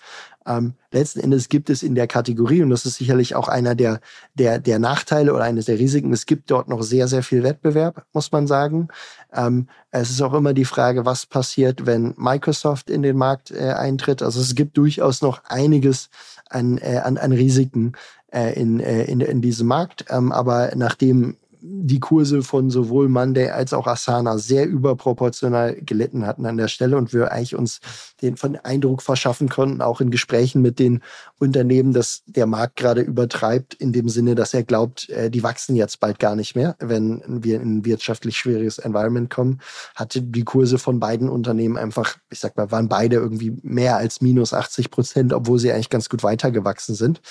Ähm, 0.47 0.73
letzten 0.91 1.19
Endes 1.19 1.49
gibt 1.49 1.69
es 1.69 1.83
in 1.83 1.93
der 1.93 2.07
Kategorie, 2.07 2.63
und 2.63 2.69
das 2.69 2.85
ist 2.85 2.95
sicherlich 2.95 3.35
auch 3.35 3.47
einer 3.47 3.75
der, 3.75 3.99
der, 4.33 4.59
der 4.59 4.79
Nachteile 4.79 5.33
oder 5.33 5.43
eines 5.43 5.65
der 5.65 5.77
Risiken, 5.77 6.13
es 6.13 6.25
gibt 6.25 6.49
dort 6.49 6.69
noch 6.69 6.81
sehr, 6.81 7.07
sehr 7.07 7.21
viel 7.21 7.43
Wettbewerb, 7.43 8.05
muss 8.13 8.31
man 8.31 8.47
sagen. 8.47 8.87
Ähm, 9.33 9.67
es 9.91 10.09
ist 10.09 10.21
auch 10.21 10.33
immer 10.33 10.53
die 10.53 10.65
Frage, 10.65 11.05
was 11.05 11.25
passiert, 11.25 11.85
wenn 11.85 12.13
Microsoft 12.17 12.89
in 12.89 13.01
den 13.01 13.17
Markt 13.17 13.51
äh, 13.51 13.73
eintritt. 13.73 14.21
Also 14.21 14.39
es 14.39 14.55
gibt 14.55 14.77
durchaus 14.77 15.21
noch 15.21 15.43
einiges 15.45 16.09
an, 16.49 16.77
äh, 16.77 17.01
an, 17.03 17.17
an 17.17 17.31
Risiken 17.31 17.93
äh, 18.31 18.53
in, 18.59 18.79
äh, 18.79 19.03
in, 19.03 19.19
in 19.21 19.41
diesem 19.41 19.67
Markt. 19.67 20.05
Ähm, 20.09 20.31
aber 20.31 20.71
nachdem 20.75 21.37
die 21.69 21.99
Kurse 21.99 22.43
von 22.43 22.69
sowohl 22.69 23.09
Monday 23.09 23.49
als 23.49 23.73
auch 23.73 23.87
Asana 23.87 24.37
sehr 24.37 24.65
überproportional 24.65 25.75
gelitten 25.81 26.25
hatten 26.25 26.45
an 26.45 26.57
der 26.57 26.67
Stelle 26.67 26.97
und 26.97 27.13
wir 27.13 27.31
eigentlich 27.31 27.55
uns 27.55 27.79
den 28.21 28.37
von 28.37 28.55
Eindruck 28.55 29.01
verschaffen 29.01 29.49
konnten, 29.49 29.81
auch 29.81 29.99
in 29.99 30.09
Gesprächen 30.09 30.61
mit 30.61 30.79
den 30.79 31.01
Unternehmen, 31.39 31.93
dass 31.93 32.23
der 32.25 32.45
Markt 32.45 32.77
gerade 32.77 33.01
übertreibt, 33.01 33.73
in 33.73 33.91
dem 33.91 34.09
Sinne, 34.09 34.35
dass 34.35 34.53
er 34.53 34.63
glaubt, 34.63 35.09
äh, 35.09 35.29
die 35.29 35.43
wachsen 35.43 35.75
jetzt 35.75 35.99
bald 35.99 36.19
gar 36.19 36.35
nicht 36.35 36.55
mehr, 36.55 36.75
wenn 36.79 37.21
wir 37.27 37.61
in 37.61 37.77
ein 37.77 37.85
wirtschaftlich 37.85 38.37
schwieriges 38.37 38.79
Environment 38.79 39.29
kommen, 39.29 39.59
hatte 39.95 40.21
die 40.21 40.43
Kurse 40.43 40.77
von 40.77 40.99
beiden 40.99 41.29
Unternehmen 41.29 41.77
einfach, 41.77 42.17
ich 42.29 42.39
sag 42.39 42.55
mal, 42.55 42.71
waren 42.71 42.87
beide 42.87 43.17
irgendwie 43.17 43.57
mehr 43.61 43.97
als 43.97 44.21
minus 44.21 44.53
80 44.53 44.89
Prozent, 44.89 45.33
obwohl 45.33 45.59
sie 45.59 45.71
eigentlich 45.71 45.89
ganz 45.89 46.09
gut 46.09 46.23
weitergewachsen 46.23 46.95
sind. 46.95 47.21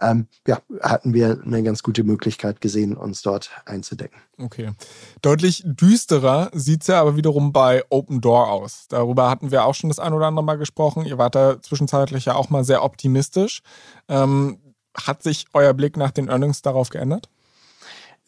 Ähm, 0.00 0.26
ja, 0.46 0.58
hatten 0.80 1.14
wir 1.14 1.40
eine 1.44 1.62
ganz 1.62 1.82
gute 1.82 2.04
Möglichkeit 2.04 2.60
gesehen, 2.60 2.96
uns 2.96 3.22
dort 3.22 3.50
einzudecken. 3.84 4.20
Okay. 4.38 4.72
Deutlich 5.22 5.62
düsterer 5.64 6.50
sieht 6.52 6.82
es 6.82 6.88
ja 6.88 7.00
aber 7.00 7.16
wiederum 7.16 7.52
bei 7.52 7.82
Open 7.90 8.20
Door 8.20 8.50
aus. 8.50 8.86
Darüber 8.88 9.30
hatten 9.30 9.50
wir 9.50 9.64
auch 9.64 9.74
schon 9.74 9.90
das 9.90 9.98
ein 9.98 10.12
oder 10.12 10.26
andere 10.26 10.44
Mal 10.44 10.58
gesprochen. 10.58 11.04
Ihr 11.04 11.18
wart 11.18 11.34
da 11.34 11.60
zwischenzeitlich 11.60 12.24
ja 12.26 12.34
auch 12.34 12.50
mal 12.50 12.64
sehr 12.64 12.82
optimistisch. 12.82 13.62
Ähm, 14.08 14.58
hat 14.96 15.22
sich 15.22 15.46
euer 15.52 15.74
Blick 15.74 15.96
nach 15.96 16.10
den 16.10 16.28
Earnings 16.28 16.62
darauf 16.62 16.88
geändert? 16.88 17.28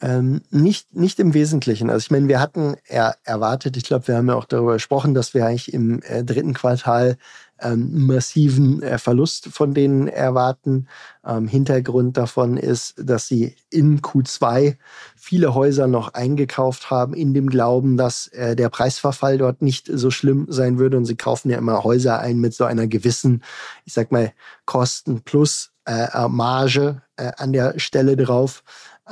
Ähm, 0.03 0.43
nicht, 0.51 0.95
nicht 0.95 1.19
im 1.21 1.33
Wesentlichen. 1.33 1.89
Also 1.89 2.05
ich 2.05 2.11
meine, 2.11 2.29
wir 2.29 2.39
hatten 2.39 2.77
er, 2.85 3.17
erwartet, 3.25 3.79
ich 3.79 3.85
glaube, 3.85 4.09
wir 4.09 4.17
haben 4.17 4.29
ja 4.29 4.35
auch 4.35 4.45
darüber 4.45 4.75
gesprochen, 4.75 5.15
dass 5.15 5.33
wir 5.33 5.47
eigentlich 5.47 5.73
im 5.73 6.03
äh, 6.03 6.23
dritten 6.23 6.53
Quartal 6.53 7.17
ähm, 7.61 8.07
massiven 8.07 8.83
äh, 8.83 8.99
Verlust 8.99 9.49
von 9.49 9.75
denen 9.75 10.09
erwarten. 10.09 10.89
Ähm, 11.25 11.49
Hintergrund 11.49 12.17
davon 12.17 12.57
ist, 12.57 12.95
dass 12.99 13.27
sie 13.27 13.57
in 13.71 14.01
Q2 14.01 14.77
viele 15.17 15.55
Häuser 15.55 15.87
noch 15.87 16.15
eingekauft 16.15 16.91
haben, 16.91 17.15
in 17.15 17.35
dem 17.35 17.49
Glauben, 17.49 17.97
dass 17.97 18.29
äh, 18.29 18.57
der 18.57 18.69
Preisverfall 18.69 19.39
dort 19.39 19.63
nicht 19.63 19.91
so 19.93 20.11
schlimm 20.11 20.47
sein 20.49 20.79
würde. 20.79 20.97
Und 20.97 21.07
sie 21.07 21.17
kaufen 21.17 21.51
ja 21.51 21.59
immer 21.59 21.85
Häuser 21.85 22.21
ein 22.21 22.39
mit 22.39 22.55
so 22.55 22.65
einer 22.65 22.87
gewissen, 22.87 23.43
ich 23.85 23.93
sag 23.93 24.13
mal, 24.13 24.33
Kosten 24.65 25.23
plus 25.23 25.73
äh, 25.87 26.29
Marge 26.29 27.03
äh, 27.17 27.33
an 27.37 27.53
der 27.53 27.79
Stelle 27.79 28.17
drauf. 28.17 28.63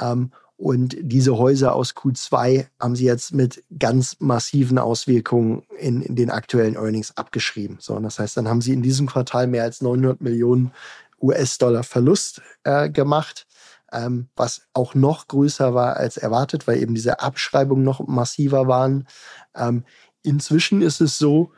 Ähm, 0.01 0.33
und 0.57 0.97
diese 1.01 1.37
Häuser 1.37 1.75
aus 1.75 1.95
Q2 1.95 2.67
haben 2.81 2.95
sie 2.95 3.05
jetzt 3.05 3.35
mit 3.35 3.65
ganz 3.79 4.17
massiven 4.21 4.79
Auswirkungen 4.79 5.65
in, 5.79 6.01
in 6.01 6.15
den 6.15 6.31
aktuellen 6.31 6.77
Earnings 6.77 7.17
abgeschrieben. 7.17 7.79
So, 7.81 7.95
und 7.95 8.05
das 8.05 8.19
heißt, 8.19 8.37
dann 8.37 8.49
haben 8.49 8.61
sie 8.61 8.73
in 8.73 8.83
diesem 8.83 9.09
Quartal 9.09 9.49
mehr 9.49 9.65
als 9.65 9.81
900 9.81 10.21
Millionen 10.21 10.73
US-Dollar 11.21 11.83
Verlust 11.83 12.41
äh, 12.63 12.89
gemacht, 12.89 13.47
ähm, 13.93 14.29
was 14.37 14.63
auch 14.75 14.95
noch 14.95 15.27
größer 15.27 15.75
war 15.75 15.97
als 15.97 16.17
erwartet, 16.19 16.69
weil 16.69 16.81
eben 16.81 16.95
diese 16.95 17.21
Abschreibungen 17.21 17.85
noch 17.85 18.07
massiver 18.07 18.69
waren. 18.69 19.09
Ähm, 19.57 19.85
inzwischen 20.23 20.83
ist 20.83 21.01
es 21.01 21.19
so, 21.19 21.51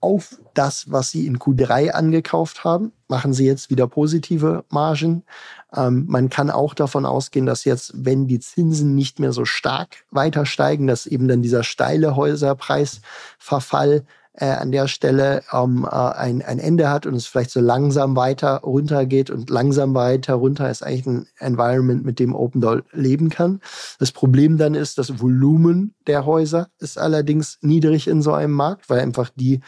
auf 0.00 0.38
das, 0.54 0.90
was 0.90 1.10
sie 1.10 1.26
in 1.26 1.38
Q3 1.38 1.90
angekauft 1.90 2.64
haben, 2.64 2.92
machen 3.08 3.32
sie 3.32 3.46
jetzt 3.46 3.70
wieder 3.70 3.88
positive 3.88 4.64
Margen. 4.70 5.24
Ähm, 5.74 6.04
man 6.08 6.30
kann 6.30 6.50
auch 6.50 6.74
davon 6.74 7.04
ausgehen, 7.04 7.46
dass 7.46 7.64
jetzt, 7.64 7.92
wenn 7.94 8.26
die 8.26 8.38
Zinsen 8.38 8.94
nicht 8.94 9.18
mehr 9.18 9.32
so 9.32 9.44
stark 9.44 10.04
weiter 10.10 10.46
steigen, 10.46 10.86
dass 10.86 11.06
eben 11.06 11.26
dann 11.26 11.42
dieser 11.42 11.64
steile 11.64 12.14
Häuserpreisverfall 12.16 14.04
äh, 14.40 14.46
an 14.46 14.70
der 14.70 14.86
Stelle 14.86 15.42
ähm, 15.52 15.86
äh, 15.90 15.94
ein, 15.94 16.42
ein 16.42 16.58
Ende 16.58 16.88
hat 16.88 17.06
und 17.06 17.14
es 17.14 17.26
vielleicht 17.26 17.50
so 17.50 17.60
langsam 17.60 18.14
weiter 18.14 18.58
runtergeht 18.58 19.30
und 19.30 19.50
langsam 19.50 19.94
weiter 19.94 20.34
runter 20.34 20.70
ist 20.70 20.82
eigentlich 20.82 21.06
ein 21.06 21.26
Environment, 21.38 22.04
mit 22.04 22.18
dem 22.20 22.34
Open 22.34 22.60
Door 22.60 22.82
leben 22.92 23.30
kann. 23.30 23.60
Das 23.98 24.12
Problem 24.12 24.56
dann 24.56 24.74
ist, 24.74 24.98
das 24.98 25.20
Volumen 25.20 25.94
der 26.06 26.24
Häuser 26.24 26.68
ist 26.78 26.98
allerdings 26.98 27.58
niedrig 27.62 28.06
in 28.06 28.22
so 28.22 28.32
einem 28.32 28.52
Markt, 28.52 28.88
weil 28.88 29.00
einfach 29.00 29.30
die 29.34 29.60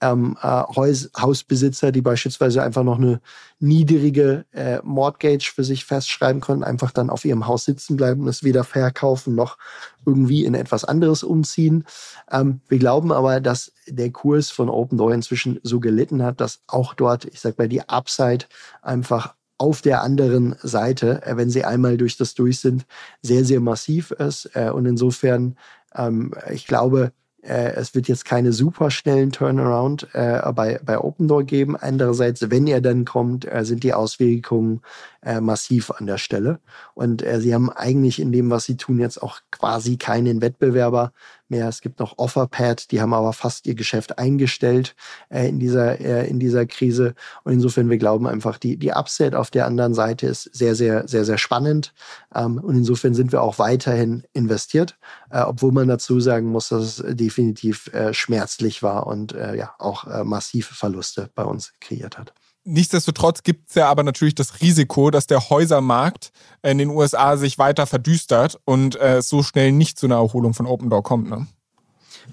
ähm, 0.00 0.36
äh, 0.40 0.46
Haus, 0.46 1.10
Hausbesitzer, 1.18 1.92
die 1.92 2.02
beispielsweise 2.02 2.62
einfach 2.62 2.82
noch 2.82 2.98
eine 2.98 3.20
niedrige 3.64 4.44
äh, 4.52 4.80
Mortgage 4.82 5.50
für 5.54 5.64
sich 5.64 5.84
festschreiben 5.86 6.40
können, 6.40 6.62
einfach 6.62 6.92
dann 6.92 7.08
auf 7.08 7.24
ihrem 7.24 7.46
Haus 7.46 7.64
sitzen 7.64 7.96
bleiben 7.96 8.28
es 8.28 8.44
weder 8.44 8.62
verkaufen 8.62 9.34
noch 9.34 9.56
irgendwie 10.04 10.44
in 10.44 10.54
etwas 10.54 10.84
anderes 10.84 11.22
umziehen. 11.22 11.84
Ähm, 12.30 12.60
wir 12.68 12.78
glauben 12.78 13.10
aber, 13.10 13.40
dass 13.40 13.72
der 13.88 14.10
Kurs 14.10 14.50
von 14.50 14.68
Open 14.68 14.98
Door 14.98 15.14
inzwischen 15.14 15.60
so 15.62 15.80
gelitten 15.80 16.22
hat, 16.22 16.40
dass 16.40 16.60
auch 16.66 16.92
dort, 16.92 17.24
ich 17.24 17.40
sag 17.40 17.56
mal, 17.58 17.68
die 17.68 17.88
Upside 17.88 18.44
einfach 18.82 19.34
auf 19.56 19.80
der 19.80 20.02
anderen 20.02 20.56
Seite, 20.62 21.22
äh, 21.24 21.36
wenn 21.36 21.48
sie 21.48 21.64
einmal 21.64 21.96
durch 21.96 22.18
das 22.18 22.34
durch 22.34 22.60
sind, 22.60 22.84
sehr, 23.22 23.44
sehr 23.44 23.60
massiv 23.60 24.10
ist. 24.10 24.50
Äh, 24.54 24.70
und 24.70 24.84
insofern, 24.84 25.56
ähm, 25.94 26.34
ich 26.52 26.66
glaube, 26.66 27.12
es 27.46 27.94
wird 27.94 28.08
jetzt 28.08 28.24
keine 28.24 28.52
super 28.52 28.90
schnellen 28.90 29.30
Turnaround 29.30 30.08
äh, 30.12 30.40
bei, 30.52 30.80
bei 30.84 30.98
Open 30.98 31.28
Door 31.28 31.44
geben. 31.44 31.76
Andererseits, 31.76 32.50
wenn 32.50 32.66
er 32.66 32.80
dann 32.80 33.04
kommt, 33.04 33.44
äh, 33.44 33.64
sind 33.64 33.82
die 33.82 33.92
Auswirkungen 33.94 34.80
äh, 35.22 35.40
massiv 35.40 35.90
an 35.90 36.06
der 36.06 36.18
Stelle. 36.18 36.60
Und 36.94 37.22
äh, 37.22 37.40
sie 37.40 37.54
haben 37.54 37.70
eigentlich 37.70 38.20
in 38.20 38.32
dem, 38.32 38.50
was 38.50 38.64
sie 38.64 38.76
tun, 38.76 38.98
jetzt 38.98 39.22
auch 39.22 39.40
quasi 39.50 39.96
keinen 39.96 40.40
Wettbewerber 40.40 41.12
mehr. 41.50 41.68
Es 41.68 41.80
gibt 41.80 42.00
noch 42.00 42.18
Offerpad, 42.18 42.90
die 42.90 43.00
haben 43.00 43.14
aber 43.14 43.32
fast 43.32 43.66
ihr 43.66 43.74
Geschäft 43.74 44.18
eingestellt 44.18 44.94
äh, 45.28 45.48
in, 45.48 45.58
dieser, 45.58 46.00
äh, 46.00 46.28
in 46.28 46.38
dieser 46.38 46.66
Krise. 46.66 47.14
Und 47.44 47.54
insofern, 47.54 47.90
wir 47.90 47.98
glauben 47.98 48.26
einfach, 48.26 48.58
die, 48.58 48.76
die 48.76 48.92
Upset 48.92 49.34
auf 49.34 49.50
der 49.50 49.66
anderen 49.66 49.94
Seite 49.94 50.26
ist 50.26 50.44
sehr, 50.52 50.74
sehr, 50.74 51.08
sehr, 51.08 51.24
sehr 51.24 51.38
spannend. 51.38 51.92
Ähm, 52.34 52.58
und 52.58 52.76
insofern 52.76 53.14
sind 53.14 53.32
wir 53.32 53.42
auch 53.42 53.58
weiterhin 53.58 54.24
investiert, 54.32 54.98
äh, 55.30 55.40
obwohl 55.40 55.72
man 55.72 55.88
dazu 55.88 56.20
sagen 56.20 56.48
muss, 56.48 56.68
dass 56.68 56.98
es 56.98 57.16
definitiv 57.16 57.92
äh, 57.92 58.14
schmerzlich 58.14 58.82
war 58.82 59.06
und 59.06 59.32
äh, 59.32 59.56
ja 59.56 59.74
auch 59.78 60.06
äh, 60.06 60.24
massive 60.24 60.74
Verluste 60.74 61.30
bei 61.34 61.44
uns 61.44 61.72
kreiert 61.80 62.18
hat. 62.18 62.32
Nichtsdestotrotz 62.64 63.42
gibt 63.42 63.68
es 63.68 63.74
ja 63.74 63.88
aber 63.88 64.02
natürlich 64.02 64.34
das 64.34 64.62
Risiko, 64.62 65.10
dass 65.10 65.26
der 65.26 65.50
Häusermarkt 65.50 66.32
in 66.62 66.78
den 66.78 66.88
USA 66.88 67.36
sich 67.36 67.58
weiter 67.58 67.86
verdüstert 67.86 68.58
und 68.64 68.98
äh, 69.00 69.20
so 69.20 69.42
schnell 69.42 69.70
nicht 69.72 69.98
zu 69.98 70.06
einer 70.06 70.16
Erholung 70.16 70.54
von 70.54 70.66
Open 70.66 70.88
Door 70.88 71.02
kommt. 71.02 71.28
Ne? 71.28 71.46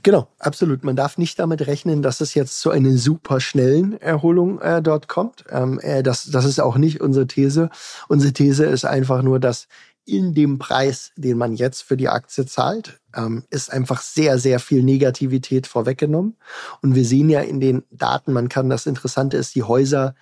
Genau, 0.04 0.28
absolut. 0.40 0.84
Man 0.84 0.96
darf 0.96 1.18
nicht 1.18 1.38
damit 1.38 1.68
rechnen, 1.68 2.02
dass 2.02 2.22
es 2.22 2.34
jetzt 2.34 2.60
zu 2.62 2.70
einer 2.70 2.98
super 2.98 3.40
schnellen 3.40 4.00
Erholung 4.02 4.60
äh, 4.62 4.82
dort 4.82 5.08
kommt. 5.08 5.44
Ähm, 5.50 5.80
äh, 5.82 6.02
das, 6.02 6.26
das 6.26 6.46
ist 6.46 6.62
auch 6.62 6.78
nicht 6.78 7.02
unsere 7.02 7.28
These. 7.28 7.70
Unsere 8.08 8.34
These 8.34 8.66
ist 8.66 8.86
einfach 8.86 9.22
nur, 9.22 9.40
dass 9.40 9.68
in 10.06 10.34
dem 10.34 10.60
Preis, 10.60 11.12
den 11.16 11.38
man 11.38 11.54
jetzt 11.54 11.82
für 11.84 11.98
die 11.98 12.10
Aktie 12.10 12.46
zahlt, 12.46 13.00
ähm, 13.16 13.44
ist 13.50 13.72
einfach 13.72 14.02
sehr, 14.02 14.40
sehr 14.40 14.60
viel 14.60 14.84
Negativität 14.84 15.68
vorweggenommen. 15.68 16.38
Und 16.82 16.96
wir 16.96 17.06
sehen 17.06 17.30
ja 17.30 17.42
in 17.42 17.60
den 17.60 17.84
Daten, 17.92 18.34
man 18.34 18.50
kann, 18.50 18.70
das 18.70 18.86
Interessante 18.86 19.38
ist, 19.38 19.56
die 19.56 19.64
Häuser 19.64 20.16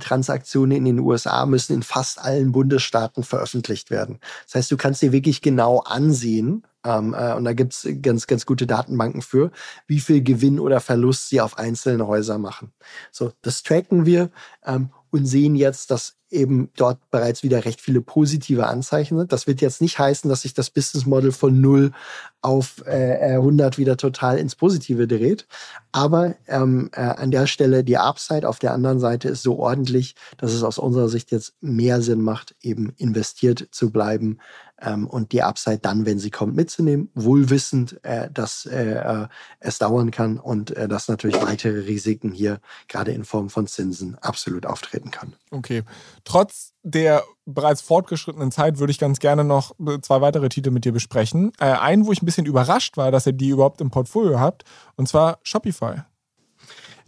Transaktionen 0.00 0.76
in 0.76 0.84
den 0.84 0.98
USA 0.98 1.46
müssen 1.46 1.74
in 1.74 1.82
fast 1.82 2.20
allen 2.20 2.52
Bundesstaaten 2.52 3.22
veröffentlicht 3.22 3.90
werden. 3.90 4.18
Das 4.46 4.56
heißt, 4.56 4.70
du 4.70 4.76
kannst 4.76 5.02
dir 5.02 5.12
wirklich 5.12 5.42
genau 5.42 5.80
ansehen, 5.80 6.64
ähm, 6.84 7.14
äh, 7.14 7.34
und 7.34 7.44
da 7.44 7.52
gibt's 7.52 7.86
ganz, 8.02 8.26
ganz 8.26 8.46
gute 8.46 8.66
Datenbanken 8.66 9.22
für, 9.22 9.50
wie 9.86 10.00
viel 10.00 10.22
Gewinn 10.22 10.60
oder 10.60 10.80
Verlust 10.80 11.28
sie 11.28 11.40
auf 11.40 11.58
einzelne 11.58 12.06
Häuser 12.06 12.38
machen. 12.38 12.72
So, 13.10 13.32
das 13.42 13.62
tracken 13.62 14.06
wir 14.06 14.30
ähm, 14.64 14.90
und 15.10 15.26
sehen 15.26 15.56
jetzt, 15.56 15.90
dass 15.90 16.16
eben 16.30 16.70
dort 16.76 16.98
bereits 17.10 17.42
wieder 17.42 17.64
recht 17.64 17.80
viele 17.80 18.00
positive 18.00 18.66
Anzeichen 18.66 19.18
sind. 19.18 19.32
Das 19.32 19.46
wird 19.46 19.60
jetzt 19.60 19.80
nicht 19.80 19.98
heißen, 19.98 20.28
dass 20.28 20.42
sich 20.42 20.54
das 20.54 20.70
Business 20.70 21.06
Model 21.06 21.32
von 21.32 21.60
0 21.60 21.92
auf 22.42 22.82
äh, 22.86 23.34
100 23.34 23.78
wieder 23.78 23.96
total 23.96 24.38
ins 24.38 24.54
Positive 24.54 25.06
dreht. 25.06 25.46
Aber 25.92 26.34
ähm, 26.46 26.90
äh, 26.92 27.00
an 27.00 27.30
der 27.30 27.46
Stelle 27.46 27.84
die 27.84 27.98
Upside 27.98 28.48
auf 28.48 28.58
der 28.58 28.72
anderen 28.72 29.00
Seite 29.00 29.28
ist 29.28 29.42
so 29.42 29.58
ordentlich, 29.58 30.14
dass 30.36 30.52
es 30.52 30.62
aus 30.62 30.78
unserer 30.78 31.08
Sicht 31.08 31.30
jetzt 31.32 31.54
mehr 31.60 32.02
Sinn 32.02 32.22
macht, 32.22 32.54
eben 32.60 32.92
investiert 32.96 33.68
zu 33.70 33.90
bleiben 33.90 34.38
ähm, 34.80 35.06
und 35.06 35.32
die 35.32 35.42
Upside 35.42 35.78
dann, 35.78 36.06
wenn 36.06 36.18
sie 36.18 36.30
kommt, 36.30 36.54
mitzunehmen, 36.54 37.10
wohlwissend, 37.14 37.98
äh, 38.04 38.30
dass 38.30 38.66
äh, 38.66 38.94
äh, 38.94 39.28
es 39.60 39.78
dauern 39.78 40.10
kann 40.10 40.38
und 40.38 40.70
äh, 40.76 40.88
dass 40.88 41.08
natürlich 41.08 41.40
weitere 41.40 41.80
Risiken 41.80 42.30
hier 42.32 42.60
gerade 42.88 43.12
in 43.12 43.24
Form 43.24 43.48
von 43.48 43.66
Zinsen 43.66 44.16
absolut 44.20 44.66
auftreten 44.66 45.10
können. 45.10 45.34
Okay. 45.50 45.82
Trotz 46.26 46.72
der 46.82 47.22
bereits 47.46 47.80
fortgeschrittenen 47.80 48.50
Zeit 48.50 48.80
würde 48.80 48.90
ich 48.90 48.98
ganz 48.98 49.20
gerne 49.20 49.44
noch 49.44 49.76
äh, 49.78 50.00
zwei 50.00 50.20
weitere 50.20 50.48
Titel 50.48 50.72
mit 50.72 50.84
dir 50.84 50.92
besprechen. 50.92 51.52
Äh, 51.60 51.66
einen, 51.66 52.04
wo 52.04 52.10
ich 52.10 52.20
ein 52.20 52.26
bisschen 52.26 52.46
überrascht 52.46 52.96
war, 52.96 53.12
dass 53.12 53.26
ihr 53.26 53.32
die 53.32 53.50
überhaupt 53.50 53.80
im 53.80 53.90
Portfolio 53.90 54.40
habt, 54.40 54.64
und 54.96 55.08
zwar 55.08 55.38
Shopify. 55.44 56.02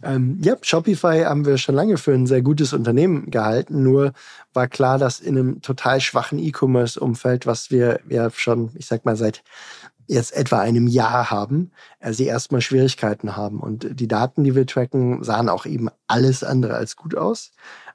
Ähm, 0.01 0.39
ja, 0.41 0.55
Shopify 0.61 1.23
haben 1.25 1.45
wir 1.45 1.57
schon 1.57 1.75
lange 1.75 1.97
für 1.97 2.13
ein 2.13 2.27
sehr 2.27 2.41
gutes 2.41 2.71
Unternehmen 2.71 3.29
gehalten. 3.29 3.83
Nur 3.83 4.13
war 4.53 4.69
klar, 4.69 4.97
dass 4.97 5.19
in 5.19 5.37
einem 5.37 5.61
total 5.61 5.99
schwachen 5.99 6.39
E-Commerce-Umfeld, 6.39 7.45
was 7.45 7.71
wir 7.71 7.99
ja 8.07 8.29
schon, 8.31 8.71
ich 8.75 8.87
sag 8.87 9.03
mal, 9.03 9.17
seit 9.17 9.43
jetzt 10.07 10.33
etwa 10.33 10.59
einem 10.59 10.87
Jahr 10.87 11.29
haben, 11.29 11.71
äh, 11.99 12.13
sie 12.13 12.25
erstmal 12.25 12.61
Schwierigkeiten 12.61 13.35
haben. 13.35 13.59
Und 13.59 13.99
die 13.99 14.07
Daten, 14.07 14.45
die 14.45 14.55
wir 14.55 14.65
tracken, 14.65 15.23
sahen 15.23 15.49
auch 15.49 15.65
eben 15.65 15.89
alles 16.07 16.45
andere 16.45 16.75
als 16.75 16.95
gut 16.95 17.17
aus. 17.17 17.51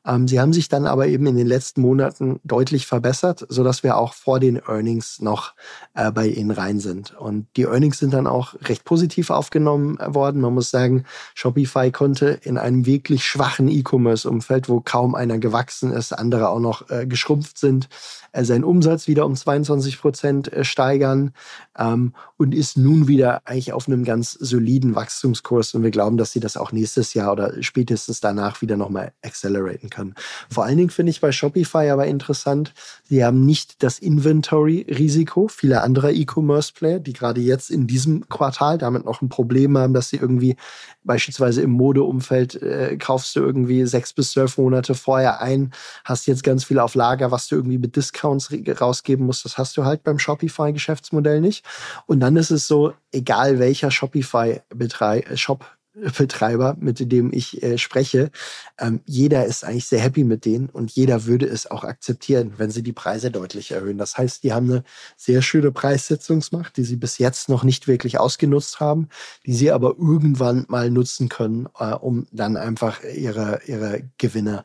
Ähm, 0.06 0.28
sie 0.28 0.40
haben 0.40 0.52
sich 0.52 0.68
dann 0.68 0.86
aber 0.86 1.06
eben 1.06 1.26
in 1.26 1.36
den 1.36 1.46
letzten 1.46 1.80
Monaten 1.80 2.40
deutlich 2.44 2.86
verbessert, 2.86 3.46
sodass 3.48 3.82
wir 3.82 3.96
auch 3.96 4.12
vor 4.12 4.40
den 4.40 4.56
Earnings 4.56 5.20
noch 5.20 5.54
äh, 5.94 6.10
bei 6.10 6.26
ihnen 6.28 6.50
rein 6.50 6.80
sind. 6.80 7.16
Und 7.18 7.46
die 7.56 7.62
Earnings 7.62 7.98
sind 7.98 8.12
dann 8.12 8.26
auch 8.26 8.54
recht 8.62 8.84
positiv 8.84 9.30
aufgenommen 9.30 9.98
worden. 10.06 10.40
Man 10.40 10.54
muss 10.54 10.70
sagen, 10.70 11.04
Shopify 11.34 11.90
konnte 11.90 12.26
in 12.42 12.58
einem 12.58 12.86
wirklich 12.86 13.24
schwachen 13.24 13.68
E-Commerce-Umfeld, 13.68 14.68
wo 14.68 14.80
kaum 14.80 15.14
einer 15.14 15.38
gewachsen 15.38 15.92
ist, 15.92 16.12
andere 16.12 16.48
auch 16.48 16.60
noch 16.60 16.90
äh, 16.90 17.06
geschrumpft 17.06 17.58
sind, 17.58 17.88
äh, 18.32 18.44
seinen 18.44 18.64
Umsatz 18.64 19.06
wieder 19.08 19.26
um 19.26 19.34
22 19.34 20.00
Prozent 20.00 20.52
äh, 20.52 20.64
steigern 20.64 21.32
ähm, 21.78 22.14
und 22.36 22.54
ist 22.54 22.76
nun 22.76 23.08
wieder 23.08 23.42
eigentlich 23.46 23.72
auf 23.72 23.88
einem 23.88 24.04
ganz 24.04 24.32
soliden 24.32 24.94
Wachstumskurs. 24.94 25.74
Und 25.74 25.82
wir 25.82 25.90
glauben, 25.90 26.16
dass 26.16 26.32
sie 26.32 26.40
das 26.40 26.56
auch 26.56 26.72
nächstes 26.72 27.14
Jahr 27.14 27.32
oder 27.32 27.62
spätestens 27.62 28.20
danach 28.20 28.60
wieder 28.60 28.76
nochmal 28.76 29.12
acceleraten 29.22 29.90
können. 29.94 30.14
Vor 30.50 30.64
allen 30.64 30.76
Dingen 30.76 30.90
finde 30.90 31.10
ich 31.10 31.20
bei 31.20 31.32
Shopify 31.32 31.90
aber 31.90 32.06
interessant, 32.06 32.74
sie 33.04 33.24
haben 33.24 33.46
nicht 33.46 33.82
das 33.82 33.98
Inventory-Risiko 33.98 35.48
vieler 35.48 35.84
anderer 35.84 36.10
E-Commerce-Player, 36.10 36.98
die 36.98 37.12
gerade 37.12 37.40
jetzt 37.40 37.70
in 37.70 37.86
diesem 37.86 38.28
Quartal 38.28 38.78
damit 38.78 39.04
noch 39.04 39.22
ein 39.22 39.28
Problem 39.28 39.78
haben, 39.78 39.94
dass 39.94 40.08
sie 40.08 40.16
irgendwie 40.16 40.56
beispielsweise 41.04 41.62
im 41.62 41.70
Modeumfeld 41.70 42.60
äh, 42.62 42.96
kaufst 42.98 43.36
du 43.36 43.40
irgendwie 43.40 43.86
sechs 43.86 44.12
bis 44.12 44.32
zwölf 44.32 44.58
Monate 44.58 44.94
vorher 44.94 45.40
ein, 45.40 45.72
hast 46.04 46.26
jetzt 46.26 46.42
ganz 46.42 46.64
viel 46.64 46.78
auf 46.78 46.94
Lager, 46.94 47.30
was 47.30 47.48
du 47.48 47.56
irgendwie 47.56 47.78
mit 47.78 47.94
Discounts 47.96 48.50
rausgeben 48.80 49.26
musst. 49.26 49.44
Das 49.44 49.58
hast 49.58 49.76
du 49.76 49.84
halt 49.84 50.02
beim 50.02 50.18
Shopify-Geschäftsmodell 50.18 51.40
nicht. 51.40 51.64
Und 52.06 52.20
dann 52.20 52.36
ist 52.36 52.50
es 52.50 52.66
so, 52.66 52.94
egal 53.12 53.58
welcher 53.58 53.90
Shopify-Shop 53.90 55.64
Betreiber, 55.94 56.76
mit 56.78 57.10
dem 57.12 57.32
ich 57.32 57.62
äh, 57.62 57.78
spreche, 57.78 58.30
ähm, 58.78 59.00
jeder 59.06 59.46
ist 59.46 59.64
eigentlich 59.64 59.86
sehr 59.86 60.00
happy 60.00 60.24
mit 60.24 60.44
denen 60.44 60.68
und 60.68 60.90
jeder 60.90 61.24
würde 61.26 61.46
es 61.46 61.70
auch 61.70 61.84
akzeptieren, 61.84 62.54
wenn 62.56 62.70
sie 62.70 62.82
die 62.82 62.92
Preise 62.92 63.30
deutlich 63.30 63.70
erhöhen. 63.70 63.98
Das 63.98 64.18
heißt, 64.18 64.42
die 64.42 64.52
haben 64.52 64.70
eine 64.70 64.84
sehr 65.16 65.40
schöne 65.40 65.70
Preissetzungsmacht, 65.70 66.76
die 66.76 66.84
sie 66.84 66.96
bis 66.96 67.18
jetzt 67.18 67.48
noch 67.48 67.62
nicht 67.62 67.86
wirklich 67.86 68.18
ausgenutzt 68.18 68.80
haben, 68.80 69.08
die 69.46 69.54
sie 69.54 69.70
aber 69.70 69.94
irgendwann 69.98 70.64
mal 70.68 70.90
nutzen 70.90 71.28
können, 71.28 71.68
äh, 71.78 71.92
um 71.92 72.26
dann 72.32 72.56
einfach 72.56 73.02
ihre, 73.04 73.60
ihre 73.66 74.02
Gewinne 74.18 74.64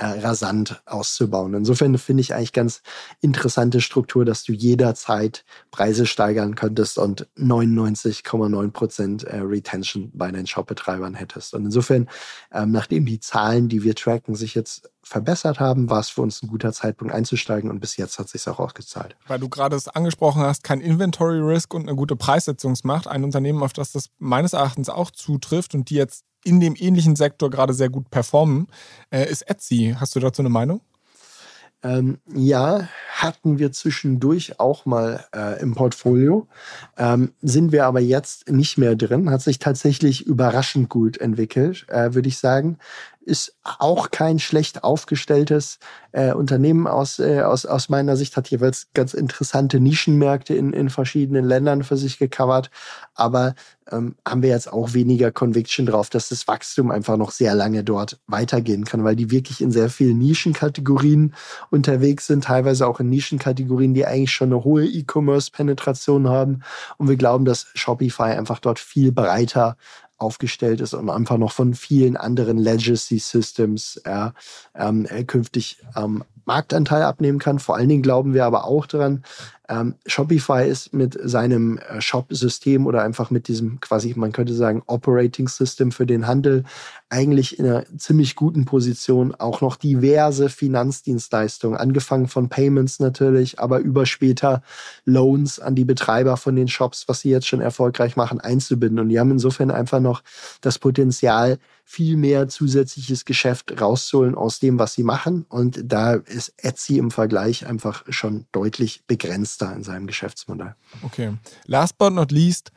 äh, 0.00 0.20
rasant 0.20 0.82
auszubauen. 0.86 1.52
Insofern 1.52 1.98
finde 1.98 2.22
ich 2.22 2.34
eigentlich 2.34 2.54
ganz 2.54 2.80
interessante 3.20 3.82
Struktur, 3.82 4.24
dass 4.24 4.44
du 4.44 4.52
jederzeit 4.52 5.44
Preise 5.70 6.06
steigern 6.06 6.54
könntest 6.54 6.96
und 6.96 7.28
99,9 7.36 8.70
Prozent 8.70 9.24
äh, 9.24 9.40
Retention 9.40 10.10
bei 10.14 10.32
deinen 10.32 10.46
Shopbetreibern 10.46 11.14
hättest. 11.14 11.52
Und 11.52 11.66
insofern, 11.66 12.08
ähm, 12.50 12.72
nachdem 12.72 13.04
die 13.04 13.20
Zahlen, 13.20 13.68
die 13.68 13.82
wir 13.82 13.94
tracken, 13.94 14.34
sich 14.34 14.54
jetzt 14.54 14.90
verbessert 15.02 15.60
haben, 15.60 15.90
war 15.90 16.00
es 16.00 16.08
für 16.08 16.22
uns 16.22 16.42
ein 16.42 16.48
guter 16.48 16.72
Zeitpunkt 16.72 17.12
einzusteigen 17.12 17.70
und 17.70 17.80
bis 17.80 17.98
jetzt 17.98 18.18
hat 18.18 18.30
sich 18.30 18.48
auch 18.48 18.58
ausgezahlt. 18.58 19.16
Weil 19.26 19.38
du 19.38 19.50
gerade 19.50 19.76
es 19.76 19.88
angesprochen 19.88 20.40
hast, 20.42 20.64
kein 20.64 20.80
Inventory 20.80 21.40
Risk 21.40 21.74
und 21.74 21.82
eine 21.82 21.96
gute 21.96 22.16
Preissetzungsmacht. 22.16 23.06
Ein 23.06 23.24
Unternehmen, 23.24 23.62
auf 23.62 23.74
das 23.74 23.92
das 23.92 24.06
meines 24.18 24.54
Erachtens 24.54 24.88
auch 24.88 25.10
zutrifft 25.10 25.74
und 25.74 25.90
die 25.90 25.96
jetzt 25.96 26.24
in 26.44 26.60
dem 26.60 26.74
ähnlichen 26.76 27.16
Sektor 27.16 27.50
gerade 27.50 27.74
sehr 27.74 27.90
gut 27.90 28.10
performen, 28.10 28.68
äh, 29.10 29.30
ist 29.30 29.42
Etsy. 29.42 29.94
Hast 29.98 30.14
du 30.14 30.20
dazu 30.20 30.42
eine 30.42 30.48
Meinung? 30.48 30.80
Ähm, 31.82 32.18
ja, 32.34 32.88
hatten 33.08 33.58
wir 33.58 33.72
zwischendurch 33.72 34.60
auch 34.60 34.84
mal 34.84 35.24
äh, 35.34 35.60
im 35.62 35.74
Portfolio, 35.74 36.46
ähm, 36.98 37.32
sind 37.40 37.72
wir 37.72 37.86
aber 37.86 38.00
jetzt 38.00 38.50
nicht 38.50 38.76
mehr 38.76 38.96
drin, 38.96 39.30
hat 39.30 39.40
sich 39.40 39.58
tatsächlich 39.58 40.26
überraschend 40.26 40.90
gut 40.90 41.16
entwickelt, 41.16 41.86
äh, 41.88 42.12
würde 42.12 42.28
ich 42.28 42.36
sagen 42.36 42.76
ist 43.20 43.54
auch 43.62 44.10
kein 44.10 44.38
schlecht 44.38 44.82
aufgestelltes 44.82 45.78
äh, 46.12 46.32
Unternehmen 46.32 46.86
aus, 46.86 47.18
äh, 47.18 47.42
aus, 47.42 47.66
aus 47.66 47.88
meiner 47.88 48.16
Sicht, 48.16 48.36
hat 48.36 48.48
jeweils 48.48 48.88
ganz 48.94 49.14
interessante 49.14 49.78
Nischenmärkte 49.78 50.54
in, 50.54 50.72
in 50.72 50.90
verschiedenen 50.90 51.44
Ländern 51.44 51.82
für 51.82 51.96
sich 51.96 52.18
gecovert. 52.18 52.70
Aber 53.14 53.54
ähm, 53.92 54.16
haben 54.26 54.42
wir 54.42 54.50
jetzt 54.50 54.72
auch 54.72 54.94
weniger 54.94 55.30
Conviction 55.30 55.86
drauf, 55.86 56.10
dass 56.10 56.30
das 56.30 56.48
Wachstum 56.48 56.90
einfach 56.90 57.16
noch 57.16 57.30
sehr 57.30 57.54
lange 57.54 57.84
dort 57.84 58.18
weitergehen 58.26 58.84
kann, 58.84 59.04
weil 59.04 59.16
die 59.16 59.30
wirklich 59.30 59.60
in 59.60 59.70
sehr 59.70 59.90
vielen 59.90 60.18
Nischenkategorien 60.18 61.34
unterwegs 61.70 62.26
sind, 62.26 62.44
teilweise 62.44 62.86
auch 62.86 63.00
in 63.00 63.10
Nischenkategorien, 63.10 63.94
die 63.94 64.06
eigentlich 64.06 64.32
schon 64.32 64.52
eine 64.52 64.64
hohe 64.64 64.86
E-Commerce-Penetration 64.86 66.28
haben. 66.28 66.62
Und 66.96 67.08
wir 67.08 67.16
glauben, 67.16 67.44
dass 67.44 67.66
Shopify 67.74 68.32
einfach 68.32 68.60
dort 68.60 68.78
viel 68.78 69.12
breiter 69.12 69.76
aufgestellt 70.20 70.80
ist 70.80 70.94
und 70.94 71.08
einfach 71.10 71.38
noch 71.38 71.52
von 71.52 71.74
vielen 71.74 72.16
anderen 72.16 72.58
Legacy 72.58 73.18
Systems 73.18 73.96
äh, 74.04 74.30
ähm, 74.74 75.06
künftig 75.26 75.78
ähm, 75.96 76.24
Marktanteil 76.44 77.02
abnehmen 77.02 77.38
kann. 77.38 77.58
Vor 77.58 77.76
allen 77.76 77.88
Dingen 77.88 78.02
glauben 78.02 78.34
wir 78.34 78.44
aber 78.44 78.64
auch 78.64 78.86
daran, 78.86 79.22
ähm, 79.70 79.94
Shopify 80.04 80.68
ist 80.68 80.92
mit 80.92 81.16
seinem 81.22 81.78
äh, 81.78 82.00
Shop-System 82.00 82.86
oder 82.86 83.02
einfach 83.02 83.30
mit 83.30 83.46
diesem 83.46 83.80
quasi, 83.80 84.12
man 84.16 84.32
könnte 84.32 84.52
sagen, 84.52 84.82
Operating 84.86 85.46
System 85.46 85.92
für 85.92 86.06
den 86.06 86.26
Handel 86.26 86.64
eigentlich 87.08 87.58
in 87.58 87.66
einer 87.66 87.84
ziemlich 87.96 88.34
guten 88.34 88.64
Position, 88.64 89.34
auch 89.34 89.60
noch 89.60 89.76
diverse 89.76 90.48
Finanzdienstleistungen, 90.48 91.78
angefangen 91.78 92.26
von 92.26 92.48
Payments 92.48 92.98
natürlich, 92.98 93.60
aber 93.60 93.78
über 93.78 94.06
später 94.06 94.62
Loans 95.04 95.60
an 95.60 95.76
die 95.76 95.84
Betreiber 95.84 96.36
von 96.36 96.56
den 96.56 96.68
Shops, 96.68 97.06
was 97.06 97.20
sie 97.20 97.30
jetzt 97.30 97.46
schon 97.46 97.60
erfolgreich 97.60 98.16
machen, 98.16 98.40
einzubinden. 98.40 98.98
Und 98.98 99.08
die 99.08 99.20
haben 99.20 99.30
insofern 99.30 99.70
einfach 99.70 100.00
noch 100.00 100.22
das 100.60 100.80
Potenzial, 100.80 101.58
viel 101.90 102.16
mehr 102.16 102.46
zusätzliches 102.46 103.24
Geschäft 103.24 103.80
rauszuholen 103.80 104.36
aus 104.36 104.60
dem, 104.60 104.78
was 104.78 104.92
sie 104.92 105.02
machen. 105.02 105.44
Und 105.48 105.80
da 105.82 106.14
ist 106.14 106.54
Etsy 106.58 106.98
im 106.98 107.10
Vergleich 107.10 107.66
einfach 107.66 108.04
schon 108.08 108.46
deutlich 108.52 109.02
begrenzter 109.60 109.76
in 109.76 109.84
seinem 109.84 110.06
Geschäftsmodell. 110.06 110.74
Okay. 111.02 111.36
Last 111.66 111.98
but 111.98 112.12
not 112.12 112.32
least, 112.32 112.72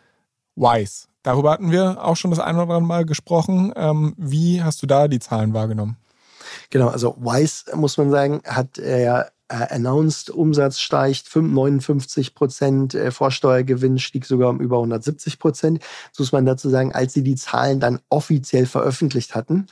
Wise. 0.56 1.08
Darüber 1.24 1.52
hatten 1.52 1.72
wir 1.72 2.04
auch 2.04 2.18
schon 2.18 2.32
das 2.32 2.40
ein 2.40 2.56
oder 2.56 2.64
andere 2.64 2.82
Mal 2.82 3.06
gesprochen. 3.06 3.72
Ähm, 3.76 4.14
wie 4.18 4.62
hast 4.62 4.82
du 4.82 4.88
da 4.88 5.08
die 5.08 5.20
Zahlen 5.20 5.54
wahrgenommen? 5.54 5.98
Genau, 6.70 6.90
also 6.90 7.16
Wise, 7.20 7.76
muss 7.76 7.98
man 7.98 8.12
sagen, 8.12 8.42
hat 8.46 8.78
äh, 8.78 9.04
ja 9.04 9.26
äh, 9.48 9.74
announced, 9.74 10.30
Umsatz 10.30 10.80
steigt 10.80 11.34
59 11.34 12.36
Prozent, 12.36 12.94
äh, 12.94 13.12
Vorsteuergewinn 13.12 14.00
stieg 14.00 14.26
sogar 14.26 14.50
um 14.50 14.60
über 14.60 14.78
170 14.78 15.40
Prozent. 15.40 15.84
So 16.12 16.24
muss 16.24 16.32
man 16.32 16.46
dazu 16.46 16.70
sagen, 16.70 16.94
als 16.94 17.14
sie 17.14 17.24
die 17.24 17.36
Zahlen 17.36 17.80
dann 17.80 18.00
offiziell 18.10 18.66
veröffentlicht 18.66 19.34
hatten, 19.34 19.68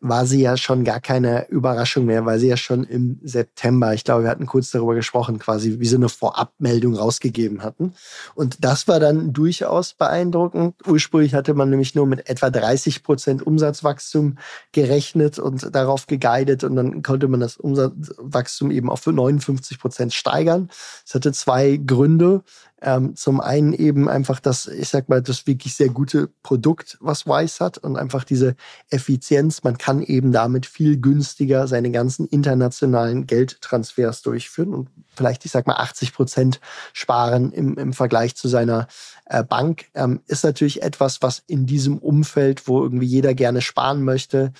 war 0.00 0.26
sie 0.26 0.42
ja 0.42 0.56
schon 0.56 0.84
gar 0.84 1.00
keine 1.00 1.48
Überraschung 1.48 2.04
mehr, 2.04 2.26
weil 2.26 2.38
sie 2.38 2.48
ja 2.48 2.56
schon 2.56 2.84
im 2.84 3.18
September, 3.22 3.94
ich 3.94 4.04
glaube, 4.04 4.24
wir 4.24 4.30
hatten 4.30 4.46
kurz 4.46 4.70
darüber 4.70 4.94
gesprochen, 4.94 5.38
quasi 5.38 5.78
wie 5.78 5.86
so 5.86 5.96
eine 5.96 6.08
Vorabmeldung 6.08 6.94
rausgegeben 6.94 7.62
hatten. 7.62 7.94
Und 8.34 8.64
das 8.64 8.88
war 8.88 9.00
dann 9.00 9.32
durchaus 9.32 9.94
beeindruckend. 9.94 10.74
Ursprünglich 10.86 11.34
hatte 11.34 11.54
man 11.54 11.70
nämlich 11.70 11.94
nur 11.94 12.06
mit 12.06 12.28
etwa 12.28 12.50
30 12.50 13.02
Prozent 13.02 13.46
Umsatzwachstum 13.46 14.38
gerechnet 14.72 15.38
und 15.38 15.74
darauf 15.74 16.06
geguidet 16.06 16.64
und 16.64 16.76
dann 16.76 17.02
konnte 17.02 17.28
man 17.28 17.40
das 17.40 17.56
Umsatzwachstum 17.56 18.70
eben 18.70 18.90
auf 18.90 19.06
59 19.06 19.78
Prozent 19.78 20.12
steigern. 20.12 20.70
Es 21.06 21.14
hatte 21.14 21.32
zwei 21.32 21.76
Gründe. 21.76 22.42
Ähm, 22.82 23.16
zum 23.16 23.40
einen 23.40 23.72
eben 23.72 24.08
einfach 24.08 24.38
das, 24.38 24.66
ich 24.66 24.90
sag 24.90 25.08
mal, 25.08 25.22
das 25.22 25.46
wirklich 25.46 25.74
sehr 25.74 25.88
gute 25.88 26.28
Produkt, 26.42 26.98
was 27.00 27.26
Wise 27.26 27.64
hat 27.64 27.78
und 27.78 27.96
einfach 27.96 28.22
diese 28.22 28.54
Effizienz. 28.90 29.62
Man 29.62 29.78
kann 29.78 30.02
eben 30.02 30.30
damit 30.30 30.66
viel 30.66 31.00
günstiger 31.00 31.68
seine 31.68 31.90
ganzen 31.90 32.26
internationalen 32.26 33.26
Geldtransfers 33.26 34.20
durchführen 34.20 34.74
und 34.74 34.90
vielleicht, 35.14 35.46
ich 35.46 35.52
sag 35.52 35.66
mal, 35.66 35.76
80 35.76 36.12
Prozent 36.12 36.60
sparen 36.92 37.50
im, 37.52 37.78
im 37.78 37.92
Vergleich 37.94 38.36
zu 38.36 38.46
seiner 38.46 38.88
äh, 39.24 39.42
Bank. 39.42 39.86
Ähm, 39.94 40.20
ist 40.26 40.44
natürlich 40.44 40.82
etwas, 40.82 41.22
was 41.22 41.42
in 41.46 41.64
diesem 41.64 41.96
Umfeld, 41.98 42.68
wo 42.68 42.82
irgendwie 42.82 43.06
jeder 43.06 43.34
gerne 43.34 43.62
sparen 43.62 44.02
möchte, 44.02 44.52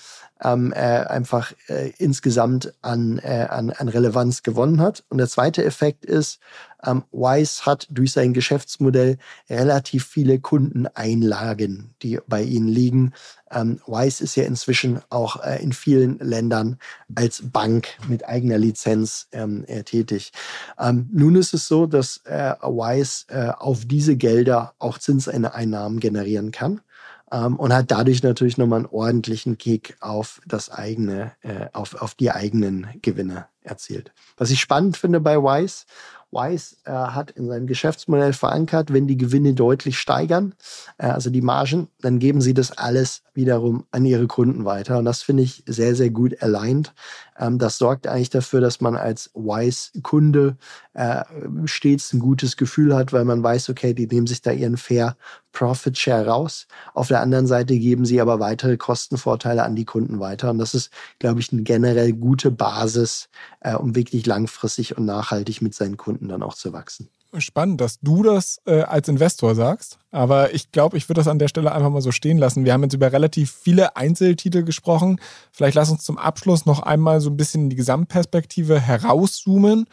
ähm, 0.43 0.73
äh, 0.73 0.77
einfach 0.77 1.53
äh, 1.67 1.91
insgesamt 1.97 2.73
an, 2.81 3.19
äh, 3.19 3.47
an, 3.49 3.71
an 3.71 3.87
Relevanz 3.87 4.43
gewonnen 4.43 4.81
hat. 4.81 5.03
Und 5.09 5.17
der 5.17 5.27
zweite 5.27 5.63
Effekt 5.63 6.05
ist, 6.05 6.39
ähm, 6.85 7.03
Wise 7.11 7.65
hat 7.65 7.87
durch 7.89 8.11
sein 8.11 8.33
Geschäftsmodell 8.33 9.17
relativ 9.49 10.05
viele 10.05 10.39
Kundeneinlagen, 10.39 11.95
die 12.01 12.19
bei 12.27 12.43
ihnen 12.43 12.67
liegen. 12.67 13.13
Ähm, 13.49 13.79
Wise 13.87 14.23
ist 14.23 14.35
ja 14.35 14.43
inzwischen 14.43 15.01
auch 15.09 15.43
äh, 15.43 15.61
in 15.61 15.73
vielen 15.73 16.19
Ländern 16.19 16.77
als 17.15 17.41
Bank 17.43 17.87
mit 18.07 18.27
eigener 18.27 18.57
Lizenz 18.57 19.27
ähm, 19.31 19.63
äh, 19.67 19.83
tätig. 19.83 20.31
Ähm, 20.79 21.09
nun 21.11 21.35
ist 21.35 21.53
es 21.53 21.67
so, 21.67 21.87
dass 21.87 22.17
äh, 22.25 22.53
Wise 22.61 23.25
äh, 23.29 23.49
auf 23.57 23.85
diese 23.85 24.15
Gelder 24.15 24.73
auch 24.77 24.99
Zinseinnahmen 24.99 25.99
generieren 25.99 26.51
kann 26.51 26.81
ähm, 27.31 27.55
und 27.57 27.73
hat 27.73 27.91
dadurch 27.91 28.23
natürlich 28.23 28.57
nochmal 28.57 28.79
einen 28.79 28.89
ordentlichen 28.89 29.57
Kick 29.57 29.97
auf 29.99 30.41
das 30.45 30.69
eigene, 30.69 31.31
äh, 31.41 31.67
auf, 31.73 32.01
auf 32.01 32.15
die 32.15 32.31
eigenen 32.31 32.87
Gewinne 33.01 33.47
erzielt. 33.61 34.11
Was 34.37 34.49
ich 34.49 34.61
spannend 34.61 34.97
finde 34.97 35.19
bei 35.19 35.37
Wise, 35.37 35.85
Wise 36.31 36.75
äh, 36.83 36.91
hat 36.91 37.31
in 37.31 37.47
seinem 37.47 37.67
Geschäftsmodell 37.67 38.33
verankert, 38.33 38.91
wenn 38.91 39.07
die 39.07 39.17
Gewinne 39.17 39.53
deutlich 39.53 39.97
steigern, 39.97 40.55
äh, 40.97 41.07
also 41.07 41.29
die 41.29 41.41
Margen, 41.41 41.87
dann 42.01 42.19
geben 42.19 42.41
sie 42.41 42.53
das 42.53 42.77
alles 42.77 43.23
wiederum 43.33 43.85
an 43.91 44.05
ihre 44.05 44.27
Kunden 44.27 44.65
weiter. 44.65 44.97
Und 44.97 45.05
das 45.05 45.21
finde 45.21 45.43
ich 45.43 45.63
sehr, 45.67 45.95
sehr 45.95 46.09
gut 46.09 46.41
aligned. 46.41 46.93
Ähm, 47.39 47.59
das 47.59 47.77
sorgt 47.77 48.07
eigentlich 48.07 48.29
dafür, 48.29 48.59
dass 48.59 48.81
man 48.81 48.97
als 48.97 49.31
Wise-Kunde 49.35 50.57
äh, 50.93 51.23
stets 51.65 52.11
ein 52.11 52.19
gutes 52.19 52.57
Gefühl 52.57 52.93
hat, 52.95 53.13
weil 53.13 53.23
man 53.23 53.41
weiß, 53.41 53.69
okay, 53.69 53.93
die 53.93 54.07
nehmen 54.07 54.27
sich 54.27 54.41
da 54.41 54.51
ihren 54.51 54.77
Fair 54.77 55.15
Profit 55.57 55.97
Share 55.97 56.27
raus. 56.27 56.67
Auf 56.93 57.07
der 57.07 57.19
anderen 57.19 57.47
Seite 57.47 57.79
geben 57.79 58.05
sie 58.05 58.21
aber 58.21 58.39
weitere 58.39 58.77
Kostenvorteile 58.77 59.63
an 59.63 59.75
die 59.75 59.85
Kunden 59.85 60.19
weiter. 60.19 60.51
Und 60.51 60.59
das 60.59 60.75
ist, 60.75 60.91
glaube 61.17 61.39
ich, 61.39 61.51
eine 61.51 61.63
generell 61.63 62.13
gute 62.13 62.51
Basis, 62.51 63.29
äh, 63.61 63.73
um 63.73 63.95
wirklich 63.95 64.27
langfristig 64.27 64.95
und 64.97 65.05
nachhaltig 65.05 65.63
mit 65.63 65.73
seinen 65.73 65.97
Kunden 65.97 66.27
dann 66.27 66.43
auch 66.43 66.53
zu 66.53 66.73
wachsen. 66.73 67.09
Spannend, 67.39 67.81
dass 67.81 67.99
du 68.01 68.21
das 68.21 68.61
äh, 68.65 68.81
als 68.81 69.07
Investor 69.07 69.55
sagst. 69.55 69.97
Aber 70.11 70.53
ich 70.53 70.71
glaube, 70.71 70.95
ich 70.95 71.09
würde 71.09 71.21
das 71.21 71.27
an 71.27 71.39
der 71.39 71.47
Stelle 71.47 71.71
einfach 71.71 71.89
mal 71.89 72.01
so 72.01 72.11
stehen 72.11 72.37
lassen. 72.37 72.63
Wir 72.63 72.73
haben 72.73 72.83
jetzt 72.83 72.93
über 72.93 73.11
relativ 73.11 73.51
viele 73.51 73.95
Einzeltitel 73.95 74.61
gesprochen. 74.61 75.19
Vielleicht 75.51 75.75
lass 75.75 75.89
uns 75.89 76.03
zum 76.03 76.19
Abschluss 76.19 76.67
noch 76.67 76.83
einmal 76.83 77.19
so 77.19 77.31
ein 77.31 77.37
bisschen 77.37 77.63
in 77.63 77.69
die 77.71 77.75
Gesamtperspektive 77.75 78.79
herauszoomen. 78.79 79.87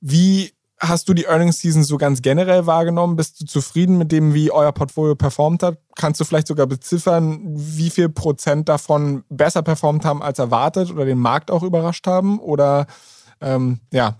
Wie 0.00 0.52
hast 0.78 1.08
du 1.08 1.14
die 1.14 1.24
Earnings 1.24 1.60
Season 1.60 1.84
so 1.84 1.96
ganz 1.96 2.22
generell 2.22 2.66
wahrgenommen? 2.66 3.16
Bist 3.16 3.40
du 3.40 3.46
zufrieden 3.46 3.98
mit 3.98 4.12
dem, 4.12 4.34
wie 4.34 4.50
euer 4.50 4.72
Portfolio 4.72 5.14
performt 5.14 5.62
hat? 5.62 5.78
Kannst 5.94 6.20
du 6.20 6.24
vielleicht 6.24 6.46
sogar 6.46 6.66
beziffern, 6.66 7.40
wie 7.44 7.90
viel 7.90 8.08
Prozent 8.08 8.68
davon 8.68 9.24
besser 9.28 9.62
performt 9.62 10.04
haben 10.04 10.22
als 10.22 10.38
erwartet 10.38 10.90
oder 10.90 11.04
den 11.04 11.18
Markt 11.18 11.50
auch 11.50 11.62
überrascht 11.62 12.06
haben? 12.06 12.38
Oder 12.38 12.86
ähm, 13.40 13.80
ja, 13.92 14.18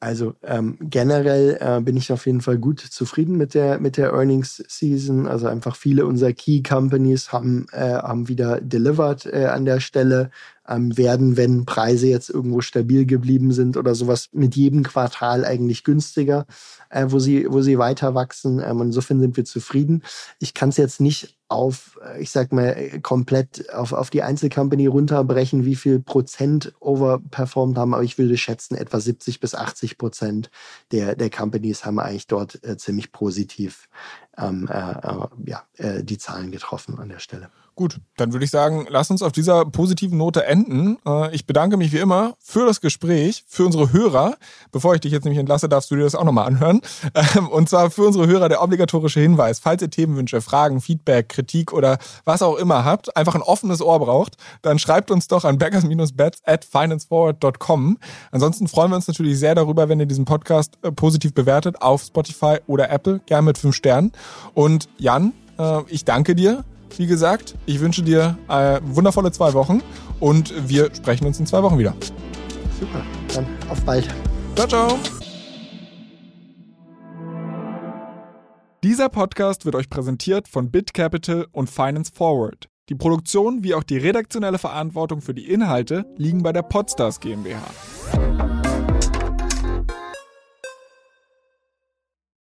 also 0.00 0.34
ähm, 0.42 0.76
generell 0.80 1.58
äh, 1.60 1.80
bin 1.80 1.96
ich 1.96 2.12
auf 2.12 2.26
jeden 2.26 2.40
Fall 2.40 2.58
gut 2.58 2.80
zufrieden 2.80 3.36
mit 3.36 3.54
der 3.54 3.80
mit 3.80 3.96
der 3.96 4.12
Earnings 4.12 4.62
Season. 4.68 5.26
Also 5.26 5.48
einfach 5.48 5.74
viele 5.74 6.06
unserer 6.06 6.32
Key 6.32 6.62
Companies 6.62 7.32
haben 7.32 7.66
äh, 7.72 7.94
haben 7.94 8.28
wieder 8.28 8.60
delivered 8.60 9.26
äh, 9.26 9.46
an 9.46 9.64
der 9.64 9.80
Stelle 9.80 10.30
ähm, 10.68 10.96
werden, 10.96 11.36
wenn 11.36 11.64
Preise 11.64 12.06
jetzt 12.06 12.30
irgendwo 12.30 12.60
stabil 12.60 13.06
geblieben 13.06 13.52
sind 13.52 13.76
oder 13.76 13.94
sowas, 13.94 14.28
mit 14.32 14.54
jedem 14.54 14.82
Quartal 14.82 15.44
eigentlich 15.44 15.82
günstiger, 15.82 16.46
äh, 16.90 17.06
wo, 17.08 17.18
sie, 17.18 17.46
wo 17.50 17.62
sie 17.62 17.78
weiter 17.78 18.14
wachsen. 18.14 18.60
Ähm, 18.60 18.82
insofern 18.82 19.20
sind 19.20 19.36
wir 19.36 19.44
zufrieden. 19.44 20.02
Ich 20.38 20.54
kann 20.54 20.68
es 20.68 20.76
jetzt 20.76 21.00
nicht 21.00 21.37
auf, 21.48 21.98
äh, 22.04 22.20
ich 22.20 22.30
sag 22.30 22.52
mal, 22.52 23.00
komplett 23.02 23.72
auf, 23.72 23.92
auf 23.92 24.10
die 24.10 24.22
Einzelcompany 24.22 24.86
runterbrechen, 24.86 25.64
wie 25.64 25.76
viel 25.76 26.00
Prozent 26.00 26.74
overperformed 26.80 27.78
haben, 27.78 27.94
aber 27.94 28.02
ich 28.02 28.18
würde 28.18 28.36
schätzen, 28.36 28.76
etwa 28.76 29.00
70 29.00 29.40
bis 29.40 29.54
80 29.54 29.98
Prozent 29.98 30.50
der, 30.92 31.16
der 31.16 31.30
Companies 31.30 31.84
haben 31.84 31.98
eigentlich 31.98 32.26
dort 32.26 32.62
äh, 32.64 32.76
ziemlich 32.76 33.12
positiv 33.12 33.88
ähm, 34.36 34.68
äh, 34.70 34.92
äh 34.92 35.26
ja, 35.46 35.64
äh, 35.76 36.04
die 36.04 36.18
Zahlen 36.18 36.50
getroffen 36.50 36.98
an 36.98 37.08
der 37.08 37.18
Stelle. 37.18 37.50
Gut, 37.78 38.00
dann 38.16 38.32
würde 38.32 38.44
ich 38.44 38.50
sagen, 38.50 38.88
lass 38.90 39.08
uns 39.08 39.22
auf 39.22 39.30
dieser 39.30 39.64
positiven 39.64 40.18
Note 40.18 40.44
enden. 40.44 40.98
Äh, 41.06 41.32
ich 41.32 41.46
bedanke 41.46 41.76
mich 41.76 41.92
wie 41.92 41.98
immer 41.98 42.34
für 42.40 42.66
das 42.66 42.80
Gespräch, 42.80 43.44
für 43.46 43.64
unsere 43.64 43.92
Hörer. 43.92 44.34
Bevor 44.72 44.96
ich 44.96 45.00
dich 45.00 45.12
jetzt 45.12 45.22
nämlich 45.22 45.38
entlasse, 45.38 45.68
darfst 45.68 45.88
du 45.92 45.94
dir 45.94 46.02
das 46.02 46.16
auch 46.16 46.24
nochmal 46.24 46.48
anhören. 46.48 46.80
Ähm, 47.36 47.46
und 47.48 47.68
zwar 47.68 47.92
für 47.92 48.02
unsere 48.02 48.26
Hörer 48.26 48.48
der 48.48 48.62
obligatorische 48.62 49.20
Hinweis. 49.20 49.60
Falls 49.60 49.80
ihr 49.80 49.90
Themenwünsche, 49.90 50.40
Fragen, 50.40 50.80
Feedback, 50.80 51.28
Kritik 51.28 51.72
oder 51.72 51.98
was 52.24 52.42
auch 52.42 52.56
immer 52.56 52.84
habt, 52.84 53.16
einfach 53.16 53.36
ein 53.36 53.42
offenes 53.42 53.80
Ohr 53.80 54.00
braucht, 54.00 54.36
dann 54.62 54.80
schreibt 54.80 55.12
uns 55.12 55.28
doch 55.28 55.44
an 55.44 55.58
backers-bets 55.58 56.42
at 56.44 56.64
financeforward.com. 56.64 57.98
Ansonsten 58.32 58.66
freuen 58.66 58.90
wir 58.90 58.96
uns 58.96 59.06
natürlich 59.06 59.38
sehr 59.38 59.54
darüber, 59.54 59.88
wenn 59.88 60.00
ihr 60.00 60.06
diesen 60.06 60.24
Podcast 60.24 60.78
äh, 60.82 60.90
positiv 60.90 61.32
bewertet 61.32 61.80
auf 61.80 62.02
Spotify 62.02 62.56
oder 62.66 62.90
Apple, 62.90 63.20
gern 63.26 63.44
mit 63.44 63.56
fünf 63.56 63.76
Sternen. 63.76 64.10
Und 64.54 64.88
Jan, 64.98 65.32
äh, 65.60 65.82
ich 65.88 66.04
danke 66.04 66.34
dir 66.34 66.64
wie 66.96 67.06
gesagt, 67.06 67.56
ich 67.66 67.80
wünsche 67.80 68.02
dir 68.02 68.38
äh, 68.48 68.80
wundervolle 68.84 69.32
zwei 69.32 69.52
Wochen 69.54 69.82
und 70.20 70.52
wir 70.68 70.94
sprechen 70.94 71.26
uns 71.26 71.38
in 71.38 71.46
zwei 71.46 71.62
Wochen 71.62 71.78
wieder. 71.78 71.94
Super, 72.78 73.02
dann 73.34 73.46
auf 73.68 73.80
bald. 73.82 74.08
Ciao, 74.54 74.68
ciao. 74.68 74.98
Dieser 78.84 79.08
Podcast 79.08 79.64
wird 79.64 79.74
euch 79.74 79.90
präsentiert 79.90 80.46
von 80.46 80.70
BitCapital 80.70 81.46
und 81.50 81.68
Finance 81.68 82.12
Forward. 82.14 82.68
Die 82.88 82.94
Produktion 82.94 83.62
wie 83.62 83.74
auch 83.74 83.82
die 83.82 83.98
redaktionelle 83.98 84.58
Verantwortung 84.58 85.20
für 85.20 85.34
die 85.34 85.50
Inhalte 85.50 86.06
liegen 86.16 86.42
bei 86.42 86.52
der 86.52 86.62
Podstars 86.62 87.20
GmbH. 87.20 88.57